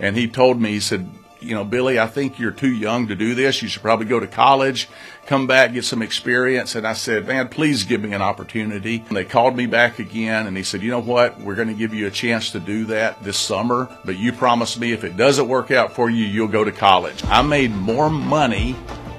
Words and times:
And 0.00 0.16
he 0.16 0.28
told 0.28 0.60
me, 0.60 0.70
he 0.70 0.80
said, 0.80 1.08
you 1.40 1.54
know, 1.54 1.64
Billy, 1.64 1.98
I 2.00 2.06
think 2.06 2.38
you're 2.38 2.50
too 2.50 2.72
young 2.72 3.08
to 3.08 3.14
do 3.14 3.34
this. 3.34 3.62
You 3.62 3.68
should 3.68 3.82
probably 3.82 4.06
go 4.06 4.18
to 4.18 4.26
college, 4.26 4.88
come 5.26 5.46
back, 5.46 5.72
get 5.72 5.84
some 5.84 6.02
experience. 6.02 6.74
And 6.74 6.86
I 6.86 6.94
said, 6.94 7.26
man, 7.26 7.48
please 7.48 7.84
give 7.84 8.00
me 8.00 8.12
an 8.12 8.22
opportunity. 8.22 9.04
And 9.06 9.16
they 9.16 9.24
called 9.24 9.56
me 9.56 9.66
back 9.66 9.98
again 9.98 10.46
and 10.46 10.56
he 10.56 10.62
said, 10.62 10.82
you 10.82 10.90
know 10.90 11.00
what? 11.00 11.40
We're 11.40 11.54
going 11.54 11.68
to 11.68 11.74
give 11.74 11.94
you 11.94 12.06
a 12.06 12.10
chance 12.10 12.50
to 12.52 12.60
do 12.60 12.86
that 12.86 13.22
this 13.22 13.38
summer, 13.38 13.88
but 14.04 14.16
you 14.16 14.32
promised 14.32 14.80
me 14.80 14.92
if 14.92 15.04
it 15.04 15.16
doesn't 15.16 15.48
work 15.48 15.70
out 15.70 15.92
for 15.92 16.10
you, 16.10 16.24
you'll 16.24 16.48
go 16.48 16.64
to 16.64 16.72
college. 16.72 17.22
I 17.26 17.42
made 17.42 17.70
more 17.70 18.10
money 18.10 18.74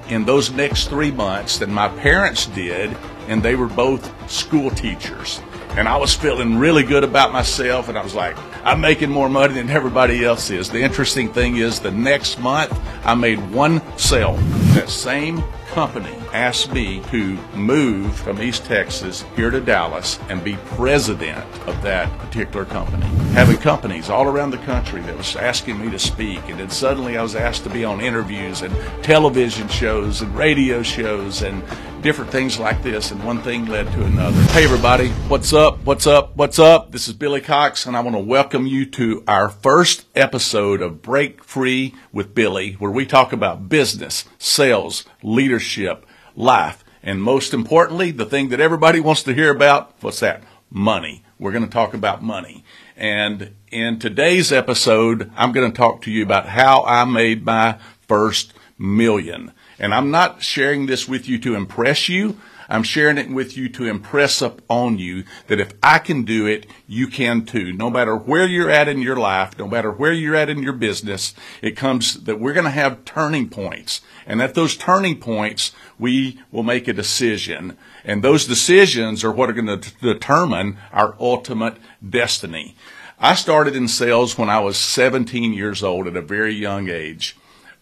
in 0.09 0.25
those 0.25 0.51
next 0.51 0.87
three 0.87 1.11
months 1.11 1.59
than 1.59 1.71
my 1.71 1.87
parents 1.87 2.47
did, 2.47 2.95
and 3.27 3.43
they 3.43 3.55
were 3.55 3.67
both 3.67 4.29
school 4.29 4.71
teachers. 4.71 5.39
And 5.77 5.87
I 5.87 5.97
was 5.97 6.15
feeling 6.15 6.57
really 6.57 6.83
good 6.83 7.03
about 7.03 7.31
myself, 7.31 7.89
and 7.89 7.97
I 7.97 8.03
was 8.03 8.15
like, 8.15 8.35
I'm 8.63 8.81
making 8.81 9.09
more 9.09 9.29
money 9.29 9.53
than 9.53 9.69
everybody 9.69 10.23
else 10.25 10.49
is. 10.49 10.69
The 10.69 10.81
interesting 10.81 11.31
thing 11.31 11.57
is, 11.57 11.79
the 11.79 11.91
next 11.91 12.39
month, 12.39 12.77
I 13.05 13.15
made 13.15 13.39
one 13.51 13.81
sale. 13.97 14.35
That 14.73 14.89
same 14.89 15.43
company 15.69 16.15
asked 16.33 16.73
me 16.73 17.01
to 17.11 17.37
move 17.55 18.15
from 18.15 18.41
East 18.41 18.65
Texas 18.65 19.23
here 19.35 19.51
to 19.51 19.61
Dallas 19.61 20.19
and 20.29 20.43
be 20.43 20.57
president 20.75 21.45
of 21.67 21.81
that 21.83 22.11
particular 22.19 22.65
company. 22.65 23.05
Having 23.33 23.57
companies 23.57 24.09
all 24.09 24.25
around 24.25 24.51
the 24.51 24.57
country 24.59 25.01
that 25.01 25.15
was 25.15 25.35
asking 25.35 25.79
me 25.79 25.91
to 25.91 25.99
speak, 25.99 26.41
and 26.49 26.59
then 26.59 26.69
suddenly 26.69 27.17
I 27.17 27.21
was 27.21 27.35
asked 27.35 27.63
to 27.63 27.69
be 27.69 27.85
on 27.85 28.01
interviews 28.01 28.61
and 28.61 28.75
television 29.03 29.67
shows 29.67 30.21
and 30.21 30.35
radio 30.35 30.81
shows 30.81 31.43
and 31.43 31.63
different 32.01 32.31
things 32.31 32.57
like 32.57 32.81
this, 32.81 33.11
and 33.11 33.21
one 33.23 33.41
thing 33.41 33.65
led 33.65 33.85
to 33.91 34.05
another. 34.05 34.41
Hey, 34.53 34.63
everybody, 34.63 35.09
what's 35.27 35.51
up? 35.51 35.83
What's 35.83 36.07
up? 36.07 36.35
What's 36.35 36.57
up? 36.57 36.91
This 36.91 37.09
is 37.09 37.13
Billy 37.13 37.41
Cox, 37.41 37.85
and 37.85 37.97
I 37.97 37.99
want 37.99 38.15
to 38.15 38.21
welcome 38.21 38.65
you 38.65 38.85
to 38.85 39.23
our 39.27 39.49
first 39.49 40.05
episode 40.15 40.81
of 40.81 41.01
Break 41.01 41.43
Free 41.43 41.93
with 42.13 42.33
Billy, 42.33 42.73
where 42.73 42.91
we 42.91 43.05
talk 43.05 43.33
about 43.33 43.67
business, 43.67 44.23
sales, 44.37 45.03
leadership, 45.21 46.05
life, 46.35 46.85
and 47.03 47.21
most 47.21 47.53
importantly, 47.53 48.11
the 48.11 48.25
thing 48.25 48.49
that 48.49 48.61
everybody 48.61 49.01
wants 49.01 49.23
to 49.23 49.33
hear 49.33 49.51
about 49.51 49.93
what's 50.01 50.21
that? 50.21 50.43
Money. 50.69 51.23
We're 51.37 51.51
going 51.51 51.65
to 51.65 51.69
talk 51.69 51.93
about 51.93 52.23
money. 52.23 52.63
And 52.95 53.55
in 53.71 53.99
today's 53.99 54.51
episode, 54.51 55.31
I'm 55.35 55.51
going 55.51 55.69
to 55.69 55.77
talk 55.77 56.01
to 56.03 56.11
you 56.11 56.23
about 56.23 56.47
how 56.47 56.83
I 56.83 57.03
made 57.05 57.45
my 57.45 57.77
first 58.07 58.53
million. 58.77 59.51
And 59.79 59.93
I'm 59.93 60.11
not 60.11 60.43
sharing 60.43 60.85
this 60.85 61.07
with 61.07 61.27
you 61.27 61.39
to 61.39 61.55
impress 61.55 62.09
you. 62.09 62.37
I'm 62.71 62.83
sharing 62.83 63.17
it 63.17 63.31
with 63.31 63.57
you 63.57 63.67
to 63.69 63.87
impress 63.87 64.43
upon 64.43 64.99
you 64.99 65.23
that 65.47 65.59
if 65.59 65.73
I 65.81 65.97
can 65.97 66.23
do 66.23 66.45
it, 66.45 66.67
you 66.87 67.07
can 67.07 67.45
too. 67.45 67.73
No 67.73 67.89
matter 67.89 68.15
where 68.15 68.45
you're 68.45 68.69
at 68.69 68.87
in 68.87 69.01
your 69.01 69.15
life, 69.15 69.57
no 69.57 69.67
matter 69.67 69.91
where 69.91 70.13
you're 70.13 70.35
at 70.35 70.49
in 70.49 70.61
your 70.61 70.73
business, 70.73 71.33
it 71.63 71.75
comes 71.75 72.25
that 72.25 72.39
we're 72.39 72.53
going 72.53 72.65
to 72.65 72.69
have 72.69 73.05
turning 73.05 73.49
points. 73.49 74.01
And 74.27 74.39
at 74.39 74.53
those 74.53 74.77
turning 74.77 75.19
points, 75.19 75.71
we 75.97 76.39
will 76.51 76.61
make 76.61 76.87
a 76.87 76.93
decision. 76.93 77.75
And 78.05 78.23
those 78.23 78.45
decisions 78.45 79.23
are 79.23 79.31
what 79.31 79.49
are 79.49 79.53
going 79.53 79.79
to 79.79 79.91
determine 80.01 80.77
our 80.93 81.15
ultimate 81.19 81.77
destiny. 82.07 82.75
I 83.19 83.33
started 83.33 83.75
in 83.75 83.87
sales 83.87 84.37
when 84.37 84.49
I 84.49 84.59
was 84.59 84.77
17 84.77 85.53
years 85.53 85.83
old 85.83 86.07
at 86.07 86.15
a 86.15 86.21
very 86.21 86.53
young 86.53 86.87
age, 86.87 87.35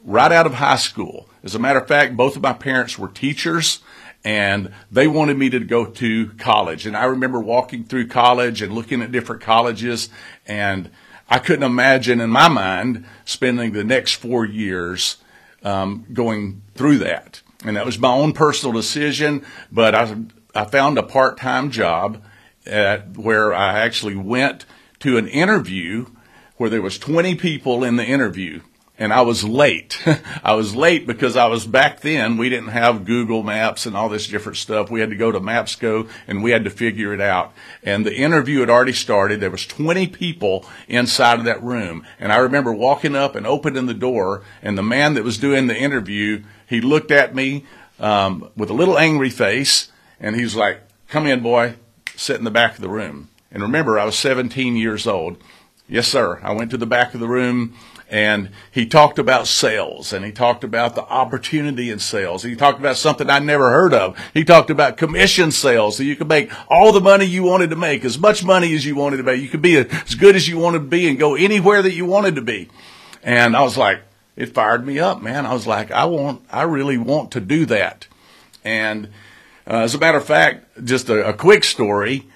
right 0.08 0.32
out 0.32 0.46
of 0.46 0.56
high 0.56 0.78
school. 0.78 1.30
As 1.44 1.54
a 1.54 1.60
matter 1.60 1.80
of 1.80 1.88
fact, 1.88 2.16
both 2.16 2.38
of 2.38 2.42
my 2.42 2.54
parents 2.54 2.98
were 2.98 3.10
teachers 3.10 3.82
and 4.24 4.74
they 4.90 5.06
wanted 5.06 5.38
me 5.38 5.50
to 5.50 5.60
go 5.60 5.86
to 5.86 6.30
college. 6.40 6.88
And 6.88 6.98
I 6.98 7.04
remember 7.04 7.40
walking 7.40 7.84
through 7.84 8.08
college 8.08 8.62
and 8.62 8.74
looking 8.74 9.02
at 9.02 9.12
different 9.12 9.42
colleges, 9.42 10.10
and 10.46 10.90
I 11.30 11.40
couldn't 11.40 11.64
imagine 11.64 12.20
in 12.20 12.30
my 12.30 12.48
mind 12.48 13.06
spending 13.26 13.74
the 13.74 13.84
next 13.84 14.14
four 14.14 14.46
years 14.46 15.18
um, 15.62 16.06
going 16.12 16.62
through 16.74 16.98
that. 17.00 17.42
And 17.64 17.76
that 17.76 17.86
was 17.86 18.00
my 18.00 18.12
own 18.12 18.34
personal 18.34 18.74
decision, 18.74 19.46
but 19.72 19.94
I, 19.94 20.16
I 20.56 20.66
found 20.66 20.98
a 20.98 21.04
part 21.04 21.38
time 21.38 21.70
job 21.70 22.24
at, 22.66 23.18
where 23.18 23.54
I 23.54 23.80
actually 23.80 24.16
went 24.16 24.66
to 25.00 25.18
an 25.18 25.28
interview 25.28 26.08
where 26.58 26.70
there 26.70 26.82
was 26.82 26.98
20 26.98 27.36
people 27.36 27.84
in 27.84 27.98
the 27.98 28.06
interview 28.06 28.62
and 29.00 29.14
I 29.14 29.22
was 29.22 29.44
late. 29.44 30.02
I 30.44 30.56
was 30.56 30.76
late 30.76 31.06
because 31.06 31.36
I 31.36 31.46
was 31.48 31.68
back 31.68 32.02
then, 32.02 32.38
we 32.38 32.50
didn't 32.50 32.70
have 32.70 33.06
Google 33.06 33.44
Maps 33.44 33.86
and 33.86 33.96
all 33.96 34.10
this 34.10 34.28
different 34.28 34.58
stuff. 34.58 34.90
We 34.90 35.00
had 35.00 35.12
to 35.12 35.16
go 35.16 35.32
to 35.32 35.40
Mapsco 35.40 36.10
and 36.28 36.44
we 36.44 36.52
had 36.52 36.64
to 36.64 36.70
figure 36.70 37.14
it 37.14 37.22
out. 37.22 37.54
And 37.84 38.06
the 38.06 38.16
interview 38.16 38.62
had 38.62 38.70
already 38.70 38.94
started. 38.94 39.40
There 39.40 39.52
was 39.52 39.68
20 39.68 40.08
people 40.08 40.66
inside 40.88 41.40
of 41.40 41.46
that 41.46 41.62
room. 41.62 42.06
And 42.20 42.32
I 42.32 42.38
remember 42.38 42.74
walking 42.74 43.16
up 43.16 43.36
and 43.36 43.46
opening 43.46 43.86
the 43.86 43.94
door 43.94 44.44
and 44.62 44.78
the 44.78 44.84
man 44.84 45.14
that 45.14 45.24
was 45.24 45.38
doing 45.38 45.68
the 45.68 45.78
interview, 45.78 46.44
he 46.68 46.82
looked 46.82 47.12
at 47.12 47.36
me, 47.36 47.66
um, 48.00 48.50
with 48.56 48.70
a 48.70 48.74
little 48.74 48.98
angry 48.98 49.30
face 49.30 49.92
and 50.20 50.36
he 50.36 50.44
was 50.44 50.56
like, 50.56 50.82
come 51.08 51.28
in 51.28 51.42
boy, 51.42 51.76
sit 52.16 52.38
in 52.38 52.44
the 52.44 52.52
back 52.52 52.76
of 52.76 52.82
the 52.82 52.90
room. 52.90 53.30
And 53.52 53.62
remember, 53.62 54.00
I 54.00 54.06
was 54.06 54.18
17 54.18 54.76
years 54.76 55.08
old. 55.08 55.38
Yes, 55.88 56.08
sir. 56.08 56.40
I 56.44 56.52
went 56.52 56.72
to 56.72 56.78
the 56.78 56.86
back 56.86 57.14
of 57.14 57.22
the 57.22 57.30
room 57.30 57.76
and 58.10 58.50
he 58.72 58.86
talked 58.86 59.20
about 59.20 59.48
sales 59.48 60.14
and 60.14 60.24
he 60.24 60.32
talked 60.32 60.64
about 60.64 60.96
the 60.96 61.04
opportunity 61.04 61.92
in 61.92 62.00
sales. 62.00 62.44
He 62.44 62.56
talked 62.56 62.80
about 62.80 62.96
something 62.96 63.30
I 63.30 63.40
never 63.40 63.70
heard 63.70 63.94
of. 63.94 64.18
He 64.34 64.46
talked 64.46 64.70
about 64.70 64.96
commission 64.96 65.52
sales 65.52 65.98
so 65.98 66.04
you 66.04 66.16
could 66.16 66.30
make 66.30 66.52
all 66.70 66.94
the 66.94 67.02
money 67.02 67.26
you 67.26 67.44
wanted 67.44 67.70
to 67.72 67.76
make, 67.76 68.06
as 68.06 68.18
much 68.18 68.46
money 68.46 68.74
as 68.74 68.86
you 68.86 68.96
wanted 68.96 69.18
to 69.18 69.24
make. 69.24 69.42
You 69.42 69.50
could 69.50 69.62
be 69.62 69.78
as 69.78 70.16
good 70.16 70.36
as 70.36 70.48
you 70.48 70.58
wanted 70.58 70.80
to 70.80 70.86
be 70.86 71.08
and 71.10 71.20
go 71.20 71.36
anywhere 71.36 71.82
that 71.82 71.94
you 71.94 72.06
wanted 72.06 72.36
to 72.36 72.42
be. 72.42 72.70
And 73.24 73.58
I 73.58 73.62
was 73.62 73.78
like, 73.78 74.02
it 74.38 74.54
fired 74.54 74.86
me 74.86 75.00
up, 75.00 75.22
man. 75.22 75.46
I 75.46 75.54
was 75.54 75.68
like, 75.68 75.92
I 75.92 76.06
want, 76.06 76.44
I 76.50 76.64
really 76.64 76.98
want 76.98 77.32
to 77.32 77.42
do 77.42 77.66
that. 77.66 78.08
And 78.64 79.08
uh, 79.66 79.80
as 79.80 79.96
a 79.96 79.98
matter 79.98 80.18
of 80.18 80.26
fact, 80.26 80.86
just 80.86 81.10
a, 81.10 81.28
a 81.28 81.34
quick 81.34 81.66
story. 81.66 82.28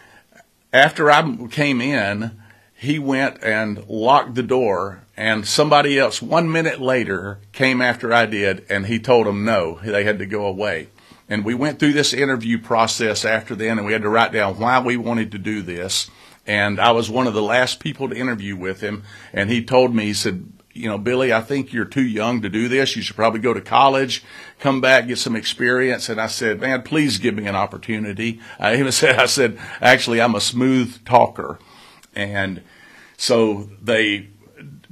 After 0.73 1.09
I 1.11 1.37
came 1.49 1.79
in, 1.79 2.31
he 2.75 2.97
went 2.97 3.43
and 3.43 3.87
locked 3.87 4.35
the 4.35 4.43
door 4.43 5.03
and 5.21 5.47
somebody 5.47 5.99
else 5.99 6.19
one 6.19 6.51
minute 6.51 6.81
later 6.81 7.37
came 7.51 7.79
after 7.79 8.11
I 8.11 8.25
did 8.25 8.65
and 8.69 8.87
he 8.87 8.97
told 8.97 9.27
them 9.27 9.45
no, 9.45 9.79
they 9.83 10.03
had 10.03 10.17
to 10.17 10.25
go 10.25 10.47
away. 10.47 10.87
And 11.29 11.45
we 11.45 11.53
went 11.53 11.77
through 11.77 11.93
this 11.93 12.11
interview 12.11 12.59
process 12.59 13.23
after 13.23 13.53
then 13.53 13.77
and 13.77 13.85
we 13.85 13.93
had 13.93 14.01
to 14.01 14.09
write 14.09 14.31
down 14.31 14.57
why 14.57 14.79
we 14.79 14.97
wanted 14.97 15.31
to 15.33 15.37
do 15.37 15.61
this. 15.61 16.09
And 16.47 16.79
I 16.79 16.89
was 16.89 17.07
one 17.07 17.27
of 17.27 17.35
the 17.35 17.43
last 17.43 17.79
people 17.79 18.09
to 18.09 18.15
interview 18.15 18.55
with 18.55 18.81
him 18.81 19.03
and 19.31 19.51
he 19.51 19.63
told 19.63 19.93
me, 19.93 20.05
he 20.05 20.15
said, 20.15 20.51
you 20.73 20.89
know, 20.89 20.97
Billy, 20.97 21.31
I 21.31 21.41
think 21.41 21.71
you're 21.71 21.85
too 21.85 22.01
young 22.01 22.41
to 22.41 22.49
do 22.49 22.67
this. 22.67 22.95
You 22.95 23.03
should 23.03 23.15
probably 23.15 23.41
go 23.41 23.53
to 23.53 23.61
college, 23.61 24.23
come 24.59 24.81
back, 24.81 25.05
get 25.05 25.19
some 25.19 25.35
experience. 25.35 26.09
And 26.09 26.19
I 26.19 26.27
said, 26.27 26.61
man, 26.61 26.81
please 26.81 27.19
give 27.19 27.35
me 27.35 27.45
an 27.45 27.55
opportunity. 27.55 28.41
I 28.57 28.75
even 28.79 28.91
said, 28.91 29.19
I 29.19 29.27
said, 29.27 29.59
actually, 29.81 30.19
I'm 30.19 30.33
a 30.33 30.41
smooth 30.41 31.05
talker. 31.05 31.59
And 32.15 32.63
so 33.17 33.69
they 33.79 34.30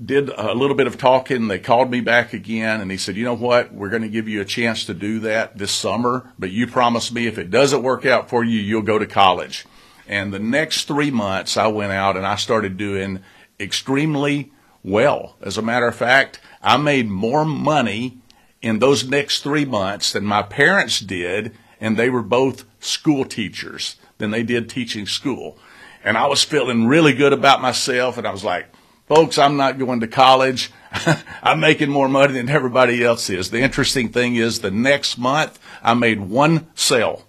did 0.04 0.30
a 0.30 0.54
little 0.54 0.76
bit 0.76 0.88
of 0.88 0.98
talking. 0.98 1.48
They 1.48 1.60
called 1.60 1.92
me 1.92 2.00
back 2.02 2.34
again 2.34 2.80
and 2.80 2.90
he 2.90 2.98
said, 2.98 3.16
you 3.16 3.26
know 3.26 3.34
what? 3.34 3.74
We're 3.74 3.90
going 3.90 4.04
to 4.04 4.10
give 4.10 4.28
you 4.28 4.40
a 4.40 4.46
chance 4.46 4.86
to 4.86 4.94
do 4.94 5.20
that 5.20 5.58
this 5.58 5.72
summer, 5.72 6.32
but 6.40 6.52
you 6.52 6.68
promised 6.68 7.14
me 7.14 7.28
if 7.28 7.38
it 7.38 7.52
doesn't 7.52 7.84
work 7.84 8.06
out 8.06 8.30
for 8.30 8.44
you, 8.44 8.60
you'll 8.60 8.82
go 8.82 8.98
to 8.98 9.06
college. 9.06 9.66
And 10.08 10.34
the 10.34 10.40
next 10.40 10.86
three 10.86 11.12
months 11.12 11.58
I 11.58 11.68
went 11.68 11.92
out 11.92 12.16
and 12.16 12.26
I 12.26 12.36
started 12.36 12.78
doing 12.78 13.20
extremely 13.60 14.52
well. 14.84 15.36
As 15.42 15.58
a 15.58 15.62
matter 15.62 15.88
of 15.88 15.96
fact, 15.96 16.40
I 16.62 16.78
made 16.78 17.10
more 17.10 17.44
money 17.46 18.20
in 18.62 18.80
those 18.80 19.08
next 19.08 19.42
three 19.42 19.66
months 19.66 20.14
than 20.14 20.26
my 20.26 20.42
parents 20.42 21.00
did, 21.00 21.56
and 21.80 21.96
they 21.96 22.10
were 22.10 22.22
both 22.22 22.66
school 22.80 23.26
teachers 23.26 23.98
than 24.18 24.32
they 24.32 24.44
did 24.44 24.70
teaching 24.70 25.06
school. 25.06 25.58
And 26.04 26.18
I 26.18 26.28
was 26.28 26.44
feeling 26.44 26.88
really 26.88 27.14
good 27.14 27.34
about 27.34 27.62
myself, 27.62 28.18
and 28.18 28.26
I 28.26 28.32
was 28.32 28.44
like, 28.44 28.68
Folks, 29.10 29.38
I'm 29.40 29.58
not 29.58 29.80
going 29.80 30.02
to 30.02 30.08
college. 30.08 30.72
I'm 31.42 31.60
making 31.60 31.90
more 31.90 32.08
money 32.08 32.34
than 32.34 32.48
everybody 32.48 33.04
else 33.04 33.28
is. 33.32 33.50
The 33.50 33.62
interesting 33.62 34.10
thing 34.10 34.36
is 34.36 34.60
the 34.60 34.70
next 34.70 35.18
month 35.18 35.58
I 35.82 35.96
made 35.96 36.20
one 36.20 36.68
sale 36.76 37.26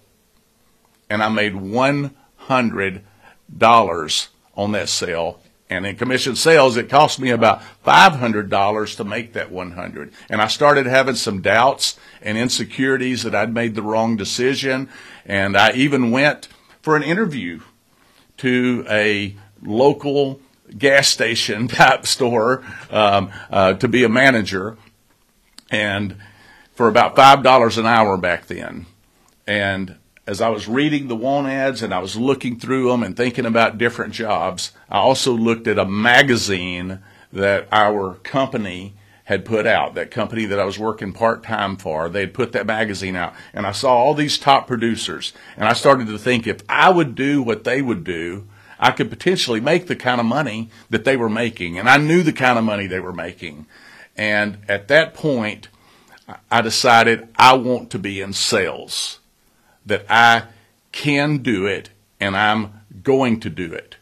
and 1.09 1.23
I 1.23 1.29
made 1.29 1.53
$100 1.53 4.27
on 4.55 4.71
that 4.73 4.89
sale. 4.89 5.41
And 5.71 5.87
in 5.87 5.95
commission 5.95 6.35
sales, 6.35 6.77
it 6.77 6.87
cost 6.87 7.19
me 7.19 7.31
about 7.31 7.63
$500 7.83 8.97
to 8.97 9.03
make 9.03 9.33
that 9.33 9.51
100. 9.51 10.13
And 10.29 10.39
I 10.39 10.45
started 10.45 10.85
having 10.85 11.15
some 11.15 11.41
doubts 11.41 11.97
and 12.21 12.37
insecurities 12.37 13.23
that 13.23 13.33
I'd 13.33 13.55
made 13.55 13.73
the 13.73 13.81
wrong 13.81 14.17
decision. 14.17 14.87
And 15.25 15.57
I 15.57 15.71
even 15.71 16.11
went 16.11 16.47
for 16.83 16.95
an 16.95 17.01
interview 17.01 17.61
to 18.37 18.85
a 18.87 19.35
local 19.63 20.41
gas 20.77 21.07
station 21.07 21.67
type 21.67 22.05
store 22.05 22.63
um, 22.89 23.31
uh, 23.49 23.73
to 23.73 23.87
be 23.87 24.03
a 24.03 24.09
manager, 24.09 24.77
and 25.69 26.15
for 26.75 26.87
about 26.87 27.15
five 27.15 27.43
dollars 27.43 27.77
an 27.77 27.85
hour 27.85 28.17
back 28.17 28.47
then. 28.47 28.85
And 29.47 29.97
as 30.27 30.39
I 30.39 30.49
was 30.49 30.67
reading 30.67 31.07
the 31.07 31.15
want 31.15 31.47
ads 31.47 31.81
and 31.81 31.93
I 31.93 31.99
was 31.99 32.15
looking 32.15 32.59
through 32.59 32.89
them 32.89 33.03
and 33.03 33.17
thinking 33.17 33.45
about 33.45 33.77
different 33.77 34.13
jobs, 34.13 34.71
I 34.89 34.97
also 34.97 35.33
looked 35.33 35.67
at 35.67 35.79
a 35.79 35.85
magazine 35.85 36.99
that 37.33 37.67
our 37.71 38.15
company 38.15 38.93
had 39.25 39.45
put 39.45 39.65
out, 39.65 39.95
that 39.95 40.11
company 40.11 40.45
that 40.45 40.59
I 40.59 40.65
was 40.65 40.77
working 40.77 41.13
part 41.13 41.43
time 41.43 41.77
for, 41.77 42.09
they 42.09 42.21
had 42.21 42.33
put 42.33 42.51
that 42.51 42.65
magazine 42.65 43.15
out. 43.15 43.33
And 43.53 43.65
I 43.65 43.71
saw 43.71 43.95
all 43.95 44.13
these 44.13 44.37
top 44.37 44.67
producers. 44.67 45.33
And 45.55 45.65
I 45.65 45.73
started 45.73 46.07
to 46.07 46.17
think 46.17 46.47
if 46.47 46.61
I 46.67 46.89
would 46.89 47.15
do 47.15 47.41
what 47.41 47.63
they 47.63 47.81
would 47.81 48.03
do, 48.03 48.45
I 48.81 48.91
could 48.91 49.11
potentially 49.11 49.61
make 49.61 49.85
the 49.85 49.95
kind 49.95 50.19
of 50.19 50.25
money 50.25 50.69
that 50.89 51.05
they 51.05 51.15
were 51.15 51.29
making. 51.29 51.77
And 51.77 51.87
I 51.87 51.97
knew 51.97 52.23
the 52.23 52.33
kind 52.33 52.57
of 52.57 52.65
money 52.65 52.87
they 52.87 52.99
were 52.99 53.13
making. 53.13 53.67
And 54.17 54.57
at 54.67 54.87
that 54.87 55.13
point, 55.13 55.67
I 56.49 56.61
decided 56.61 57.29
I 57.37 57.53
want 57.53 57.91
to 57.91 57.99
be 57.99 58.21
in 58.21 58.33
sales, 58.33 59.19
that 59.85 60.05
I 60.09 60.43
can 60.91 61.37
do 61.37 61.65
it 61.65 61.89
and 62.19 62.35
I'm 62.35 62.73
going 63.03 63.39
to 63.41 63.49
do 63.49 63.71
it. 63.73 63.97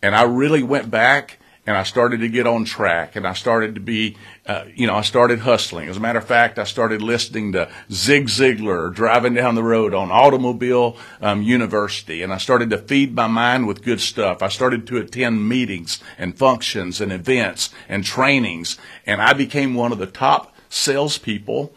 And 0.00 0.14
I 0.14 0.22
really 0.22 0.62
went 0.62 0.90
back 0.90 1.38
and 1.64 1.76
I 1.76 1.84
started 1.84 2.20
to 2.20 2.28
get 2.28 2.46
on 2.46 2.64
track 2.64 3.14
and 3.14 3.26
I 3.26 3.34
started 3.34 3.76
to 3.76 3.80
be, 3.80 4.16
uh, 4.46 4.64
you 4.74 4.86
know, 4.86 4.96
I 4.96 5.02
started 5.02 5.40
hustling. 5.40 5.88
As 5.88 5.96
a 5.96 6.00
matter 6.00 6.18
of 6.18 6.26
fact, 6.26 6.58
I 6.58 6.64
started 6.64 7.02
listening 7.02 7.52
to 7.52 7.70
Zig 7.90 8.26
Ziglar 8.26 8.92
driving 8.92 9.34
down 9.34 9.54
the 9.54 9.62
road 9.62 9.94
on 9.94 10.10
Automobile 10.10 10.96
um, 11.20 11.42
University 11.42 12.22
and 12.22 12.32
I 12.32 12.38
started 12.38 12.70
to 12.70 12.78
feed 12.78 13.14
my 13.14 13.28
mind 13.28 13.68
with 13.68 13.82
good 13.82 14.00
stuff. 14.00 14.42
I 14.42 14.48
started 14.48 14.88
to 14.88 14.96
attend 14.96 15.48
meetings 15.48 16.02
and 16.18 16.36
functions 16.36 17.00
and 17.00 17.12
events 17.12 17.70
and 17.88 18.04
trainings 18.04 18.76
and 19.06 19.22
I 19.22 19.32
became 19.32 19.74
one 19.74 19.92
of 19.92 19.98
the 19.98 20.06
top 20.06 20.54
salespeople 20.68 21.72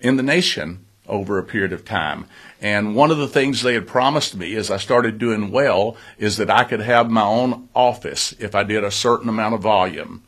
in 0.00 0.16
the 0.16 0.22
nation 0.24 0.84
over 1.08 1.38
a 1.38 1.44
period 1.44 1.72
of 1.72 1.84
time. 1.84 2.26
And 2.60 2.94
one 2.94 3.10
of 3.10 3.18
the 3.18 3.28
things 3.28 3.62
they 3.62 3.74
had 3.74 3.86
promised 3.86 4.36
me 4.36 4.54
as 4.54 4.70
I 4.70 4.76
started 4.76 5.18
doing 5.18 5.50
well 5.50 5.96
is 6.18 6.36
that 6.36 6.50
I 6.50 6.64
could 6.64 6.80
have 6.80 7.10
my 7.10 7.24
own 7.24 7.68
office 7.74 8.32
if 8.38 8.54
I 8.54 8.62
did 8.62 8.84
a 8.84 8.90
certain 8.90 9.28
amount 9.28 9.54
of 9.54 9.60
volume. 9.60 10.22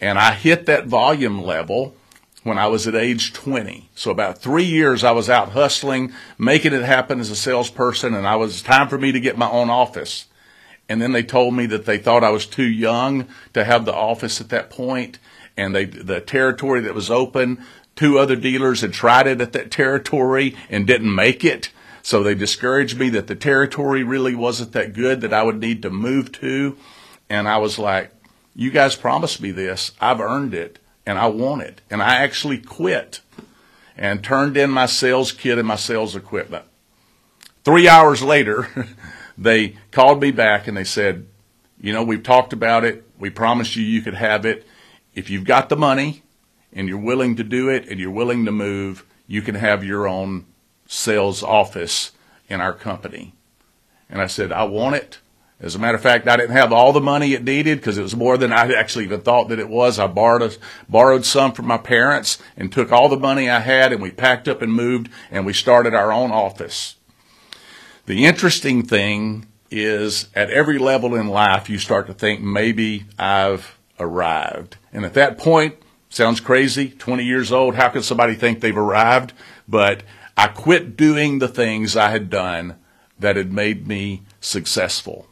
And 0.00 0.18
I 0.18 0.32
hit 0.32 0.66
that 0.66 0.86
volume 0.86 1.42
level 1.42 1.94
when 2.42 2.58
I 2.58 2.66
was 2.66 2.88
at 2.88 2.96
age 2.96 3.32
20. 3.32 3.88
So 3.94 4.10
about 4.10 4.38
three 4.38 4.64
years 4.64 5.04
I 5.04 5.12
was 5.12 5.30
out 5.30 5.50
hustling, 5.50 6.12
making 6.38 6.72
it 6.72 6.82
happen 6.82 7.20
as 7.20 7.30
a 7.30 7.36
salesperson, 7.36 8.14
and 8.14 8.26
I 8.26 8.36
was 8.36 8.62
time 8.62 8.88
for 8.88 8.98
me 8.98 9.12
to 9.12 9.20
get 9.20 9.38
my 9.38 9.48
own 9.48 9.70
office. 9.70 10.26
And 10.88 11.00
then 11.00 11.12
they 11.12 11.22
told 11.22 11.54
me 11.54 11.66
that 11.66 11.86
they 11.86 11.98
thought 11.98 12.24
I 12.24 12.30
was 12.30 12.46
too 12.46 12.68
young 12.68 13.28
to 13.54 13.64
have 13.64 13.84
the 13.84 13.94
office 13.94 14.40
at 14.40 14.48
that 14.48 14.70
point, 14.70 15.20
and 15.56 15.74
they 15.74 15.84
the 15.84 16.20
territory 16.20 16.80
that 16.80 16.94
was 16.94 17.10
open 17.10 17.64
Two 17.94 18.18
other 18.18 18.36
dealers 18.36 18.80
had 18.80 18.92
tried 18.92 19.26
it 19.26 19.40
at 19.40 19.52
that 19.52 19.70
territory 19.70 20.56
and 20.70 20.86
didn't 20.86 21.14
make 21.14 21.44
it. 21.44 21.70
So 22.02 22.22
they 22.22 22.34
discouraged 22.34 22.98
me 22.98 23.10
that 23.10 23.28
the 23.28 23.36
territory 23.36 24.02
really 24.02 24.34
wasn't 24.34 24.72
that 24.72 24.92
good 24.92 25.20
that 25.20 25.32
I 25.32 25.42
would 25.42 25.60
need 25.60 25.82
to 25.82 25.90
move 25.90 26.32
to. 26.32 26.76
And 27.30 27.48
I 27.48 27.58
was 27.58 27.78
like, 27.78 28.10
you 28.54 28.70
guys 28.70 28.96
promised 28.96 29.40
me 29.40 29.50
this. 29.50 29.92
I've 30.00 30.20
earned 30.20 30.54
it 30.54 30.78
and 31.06 31.18
I 31.18 31.26
want 31.26 31.62
it. 31.62 31.80
And 31.90 32.02
I 32.02 32.16
actually 32.16 32.58
quit 32.58 33.20
and 33.96 34.22
turned 34.22 34.56
in 34.56 34.70
my 34.70 34.86
sales 34.86 35.32
kit 35.32 35.58
and 35.58 35.68
my 35.68 35.76
sales 35.76 36.16
equipment. 36.16 36.64
Three 37.64 37.88
hours 37.88 38.22
later, 38.22 38.68
they 39.38 39.76
called 39.90 40.20
me 40.20 40.32
back 40.32 40.66
and 40.66 40.76
they 40.76 40.84
said, 40.84 41.26
you 41.80 41.92
know, 41.92 42.02
we've 42.02 42.22
talked 42.22 42.52
about 42.52 42.84
it. 42.84 43.04
We 43.18 43.30
promised 43.30 43.76
you 43.76 43.84
you 43.84 44.02
could 44.02 44.14
have 44.14 44.44
it. 44.44 44.66
If 45.14 45.30
you've 45.30 45.44
got 45.44 45.68
the 45.68 45.76
money, 45.76 46.22
and 46.72 46.88
you're 46.88 46.98
willing 46.98 47.36
to 47.36 47.44
do 47.44 47.68
it 47.68 47.88
and 47.88 48.00
you're 48.00 48.10
willing 48.10 48.44
to 48.44 48.52
move, 48.52 49.04
you 49.26 49.42
can 49.42 49.54
have 49.54 49.84
your 49.84 50.06
own 50.06 50.46
sales 50.86 51.42
office 51.42 52.12
in 52.48 52.60
our 52.60 52.72
company. 52.72 53.34
And 54.08 54.20
I 54.20 54.26
said, 54.26 54.52
I 54.52 54.64
want 54.64 54.96
it. 54.96 55.18
As 55.60 55.76
a 55.76 55.78
matter 55.78 55.96
of 55.96 56.02
fact, 56.02 56.26
I 56.26 56.36
didn't 56.36 56.56
have 56.56 56.72
all 56.72 56.92
the 56.92 57.00
money 57.00 57.34
it 57.34 57.44
needed 57.44 57.78
because 57.78 57.96
it 57.96 58.02
was 58.02 58.16
more 58.16 58.36
than 58.36 58.52
I 58.52 58.72
actually 58.72 59.04
even 59.04 59.20
thought 59.20 59.48
that 59.48 59.60
it 59.60 59.68
was. 59.68 59.98
I 59.98 60.08
borrowed, 60.08 60.42
a, 60.42 60.52
borrowed 60.88 61.24
some 61.24 61.52
from 61.52 61.66
my 61.66 61.78
parents 61.78 62.38
and 62.56 62.72
took 62.72 62.90
all 62.90 63.08
the 63.08 63.16
money 63.16 63.48
I 63.48 63.60
had 63.60 63.92
and 63.92 64.02
we 64.02 64.10
packed 64.10 64.48
up 64.48 64.60
and 64.60 64.72
moved 64.72 65.08
and 65.30 65.46
we 65.46 65.52
started 65.52 65.94
our 65.94 66.12
own 66.12 66.32
office. 66.32 66.96
The 68.06 68.24
interesting 68.24 68.82
thing 68.82 69.46
is 69.70 70.28
at 70.34 70.50
every 70.50 70.78
level 70.78 71.14
in 71.14 71.28
life, 71.28 71.70
you 71.70 71.78
start 71.78 72.08
to 72.08 72.14
think 72.14 72.40
maybe 72.40 73.04
I've 73.16 73.78
arrived. 74.00 74.76
And 74.92 75.04
at 75.04 75.14
that 75.14 75.38
point, 75.38 75.76
Sounds 76.12 76.40
crazy. 76.40 76.90
20 76.90 77.24
years 77.24 77.50
old. 77.50 77.74
How 77.74 77.88
could 77.88 78.04
somebody 78.04 78.34
think 78.34 78.60
they've 78.60 78.76
arrived? 78.76 79.32
But 79.66 80.02
I 80.36 80.48
quit 80.48 80.94
doing 80.94 81.38
the 81.38 81.48
things 81.48 81.96
I 81.96 82.10
had 82.10 82.28
done 82.28 82.76
that 83.18 83.36
had 83.36 83.50
made 83.50 83.88
me 83.88 84.20
successful. 84.38 85.26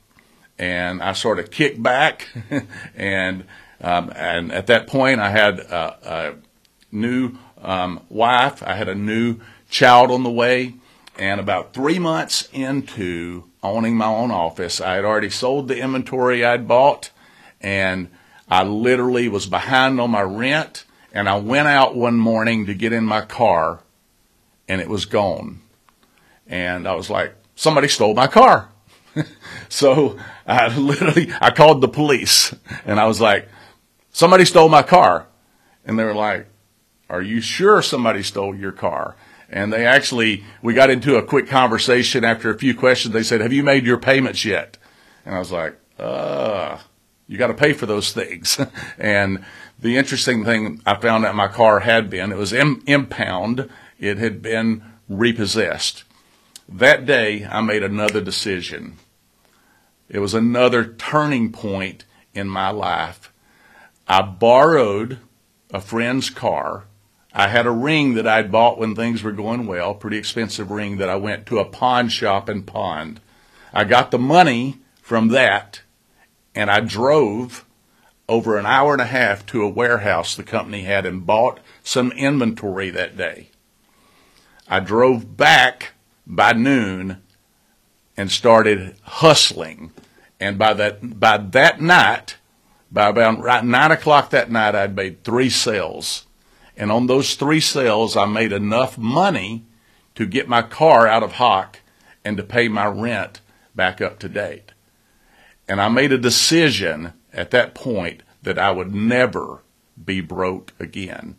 And 0.59 1.03
I 1.03 1.13
sort 1.13 1.39
of 1.39 1.51
kicked 1.51 1.83
back. 1.83 2.29
and, 2.97 3.45
um, 3.83 4.11
and 4.17 4.51
at 4.53 4.69
that 4.69 4.87
point, 4.87 5.21
I 5.21 5.29
had 5.29 5.61
a, 5.61 5.99
a 6.03 6.35
new 6.91 7.33
um, 7.61 8.01
wife. 8.09 8.63
I 8.63 8.75
had 8.75 8.89
a 8.89 8.95
new 8.95 9.37
child 9.69 10.11
on 10.11 10.23
the 10.23 10.31
way. 10.31 10.77
And 11.19 11.41
about 11.41 11.75
three 11.75 11.99
months 11.99 12.49
into 12.55 13.45
owning 13.63 13.99
my 13.99 14.07
own 14.07 14.31
office, 14.31 14.81
I 14.81 14.95
had 14.95 15.05
already 15.05 15.29
sold 15.29 15.69
the 15.69 15.79
inventory 15.79 16.43
I'd 16.43 16.67
bought 16.67 17.11
and 17.61 18.09
I 18.51 18.65
literally 18.65 19.29
was 19.29 19.47
behind 19.47 20.01
on 20.01 20.11
my 20.11 20.23
rent 20.23 20.85
and 21.13 21.29
I 21.29 21.39
went 21.39 21.69
out 21.69 21.95
one 21.95 22.17
morning 22.17 22.67
to 22.67 22.75
get 22.75 22.93
in 22.93 23.05
my 23.05 23.21
car 23.21 23.81
and 24.69 24.81
it 24.81 24.89
was 24.89 25.05
gone. 25.05 25.61
And 26.47 26.89
I 26.89 26.95
was 26.95 27.09
like, 27.09 27.35
somebody 27.55 27.89
stole 27.89 28.15
my 28.15 28.27
car. 28.27 28.71
so 29.69 30.19
I 30.47 30.77
literally, 30.77 31.33
I 31.41 31.51
called 31.51 31.81
the 31.81 31.89
police 31.89 32.55
and 32.85 32.99
I 32.99 33.07
was 33.07 33.21
like, 33.21 33.49
somebody 34.11 34.45
stole 34.45 34.69
my 34.69 34.83
car. 34.83 35.27
And 35.85 35.99
they 35.99 36.05
were 36.05 36.15
like, 36.15 36.47
are 37.09 37.23
you 37.23 37.41
sure 37.41 37.83
somebody 37.83 38.23
stole 38.23 38.55
your 38.55 38.73
car? 38.73 39.17
And 39.49 39.73
they 39.73 39.85
actually, 39.85 40.45
we 40.63 40.75
got 40.75 40.91
into 40.91 41.17
a 41.17 41.23
quick 41.23 41.49
conversation 41.49 42.25
after 42.25 42.51
a 42.51 42.59
few 42.59 42.75
questions. 42.75 43.13
They 43.13 43.25
said, 43.25 43.41
have 43.41 43.53
you 43.53 43.65
made 43.65 43.85
your 43.85 43.99
payments 43.99 44.45
yet? 44.45 44.79
And 45.25 45.35
I 45.35 45.39
was 45.41 45.51
like, 45.51 45.77
uh, 45.99 46.79
you 47.31 47.39
got 47.39 47.47
to 47.47 47.55
pay 47.55 47.73
for 47.73 47.87
those 47.87 48.13
things. 48.13 48.61
and 48.99 49.45
the 49.79 49.97
interesting 49.97 50.45
thing 50.45 50.83
I 50.85 50.97
found 50.97 51.25
out 51.25 51.37
my 51.37 51.47
car 51.47 51.79
had 51.79 52.11
been, 52.11 52.33
it 52.33 52.37
was 52.37 52.53
Im- 52.53 52.83
impound. 52.89 53.71
It 54.01 54.19
had 54.19 54.43
been 54.43 54.83
repossessed. 55.09 56.03
That 56.69 57.07
day, 57.07 57.47
I 57.47 57.61
made 57.61 57.85
another 57.85 58.21
decision. 58.21 58.97
It 60.09 60.19
was 60.19 60.35
another 60.35 60.85
turning 60.85 61.53
point 61.53 62.05
in 62.35 62.49
my 62.49 62.71
life. 62.71 63.33
I 64.09 64.23
borrowed 64.23 65.21
a 65.73 65.81
friend's 65.81 66.31
car. 66.31 66.87
I 67.33 67.47
had 67.47 67.65
a 67.65 67.71
ring 67.71 68.15
that 68.15 68.27
I'd 68.27 68.51
bought 68.51 68.77
when 68.77 68.97
things 68.97 69.23
were 69.23 69.31
going 69.31 69.69
well, 69.69 69.95
pretty 69.95 70.17
expensive 70.17 70.73
ring 70.73 70.97
that 70.97 71.09
I 71.09 71.15
went 71.15 71.47
to 71.47 71.61
a 71.61 71.65
pawn 71.65 72.09
shop 72.09 72.49
and 72.49 72.67
pawned. 72.67 73.21
I 73.73 73.85
got 73.85 74.11
the 74.11 74.19
money 74.19 74.81
from 75.01 75.29
that 75.29 75.83
and 76.55 76.71
I 76.71 76.81
drove 76.81 77.65
over 78.29 78.57
an 78.57 78.67
hour 78.67 78.93
and 78.93 79.03
a 79.03 79.07
half 79.07 79.45
to 79.47 79.63
a 79.63 79.69
warehouse 79.69 80.37
the 80.37 80.43
company 80.43 80.83
had 80.83 81.05
and 81.05 81.27
bought 81.27 81.61
some 81.83 82.13
inventory 82.13 82.91
that 82.91 83.17
day. 83.17 83.51
I 84.69 84.81
drove 84.81 85.37
back 85.37 85.95
by 86.27 86.53
noon 86.53 87.23
and 88.17 88.31
started 88.31 88.97
hustling. 89.03 89.93
And 90.39 90.59
by 90.59 90.75
that, 90.75 91.19
by 91.19 91.39
that 91.39 91.81
night, 91.81 92.37
by 92.91 93.09
about 93.09 93.41
right 93.41 93.65
nine 93.65 93.91
o'clock 93.91 94.31
that 94.31 94.51
night, 94.51 94.75
I'd 94.75 94.95
made 94.95 95.25
three 95.25 95.51
sales. 95.51 96.27
And 96.77 96.93
on 96.93 97.09
those 97.09 97.35
three 97.35 97.61
sales, 97.61 98.17
I 98.17 98.27
made 98.27 98.53
enough 98.53 98.97
money 98.97 99.65
to 100.15 100.25
get 100.25 100.49
my 100.49 100.63
car 100.63 101.07
out 101.07 101.23
of 101.23 101.33
hock 101.33 101.81
and 102.25 102.37
to 102.37 102.43
pay 102.43 102.69
my 102.69 102.87
rent 102.87 103.41
back 103.75 104.01
up 104.01 104.19
to 104.21 104.29
date. 104.29 104.73
And 105.71 105.81
I 105.81 105.89
made 105.89 106.11
a 106.11 106.19
decision 106.19 107.13
at 107.33 107.53
that 107.53 107.77
point 107.77 108.25
that 108.43 108.59
I 108.59 108.73
would 108.73 108.93
never 108.93 109.63
be 110.05 110.21
broke 110.21 110.73
again. 110.81 111.37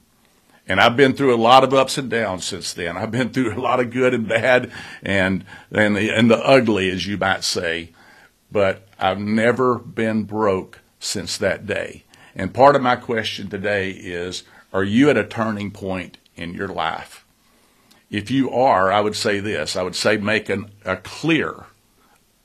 And 0.65 0.79
I've 0.79 0.95
been 0.95 1.11
through 1.11 1.35
a 1.35 1.43
lot 1.49 1.65
of 1.65 1.73
ups 1.73 1.97
and 1.97 2.09
downs 2.09 2.45
since 2.45 2.71
then. 2.71 2.95
I've 2.95 3.11
been 3.11 3.31
through 3.31 3.53
a 3.53 3.59
lot 3.59 3.81
of 3.81 3.91
good 3.91 4.13
and 4.13 4.29
bad 4.29 4.71
and, 5.03 5.43
and 5.69 5.97
the, 5.97 6.17
and 6.17 6.31
the 6.31 6.37
ugly, 6.37 6.89
as 6.89 7.05
you 7.05 7.17
might 7.17 7.43
say. 7.43 7.91
But 8.49 8.87
I've 8.97 9.19
never 9.19 9.77
been 9.77 10.23
broke 10.23 10.79
since 10.97 11.37
that 11.37 11.67
day. 11.67 12.05
And 12.33 12.53
part 12.53 12.77
of 12.77 12.81
my 12.81 12.95
question 12.95 13.49
today 13.49 13.91
is, 13.91 14.43
are 14.71 14.85
you 14.85 15.09
at 15.09 15.17
a 15.17 15.25
turning 15.25 15.71
point 15.71 16.19
in 16.37 16.53
your 16.53 16.69
life? 16.69 17.25
If 18.09 18.31
you 18.31 18.49
are, 18.49 18.93
I 18.93 19.01
would 19.01 19.17
say 19.17 19.41
this. 19.41 19.75
I 19.75 19.83
would 19.83 19.97
say 19.97 20.15
make 20.15 20.47
an, 20.47 20.71
a 20.85 20.95
clear 20.95 21.65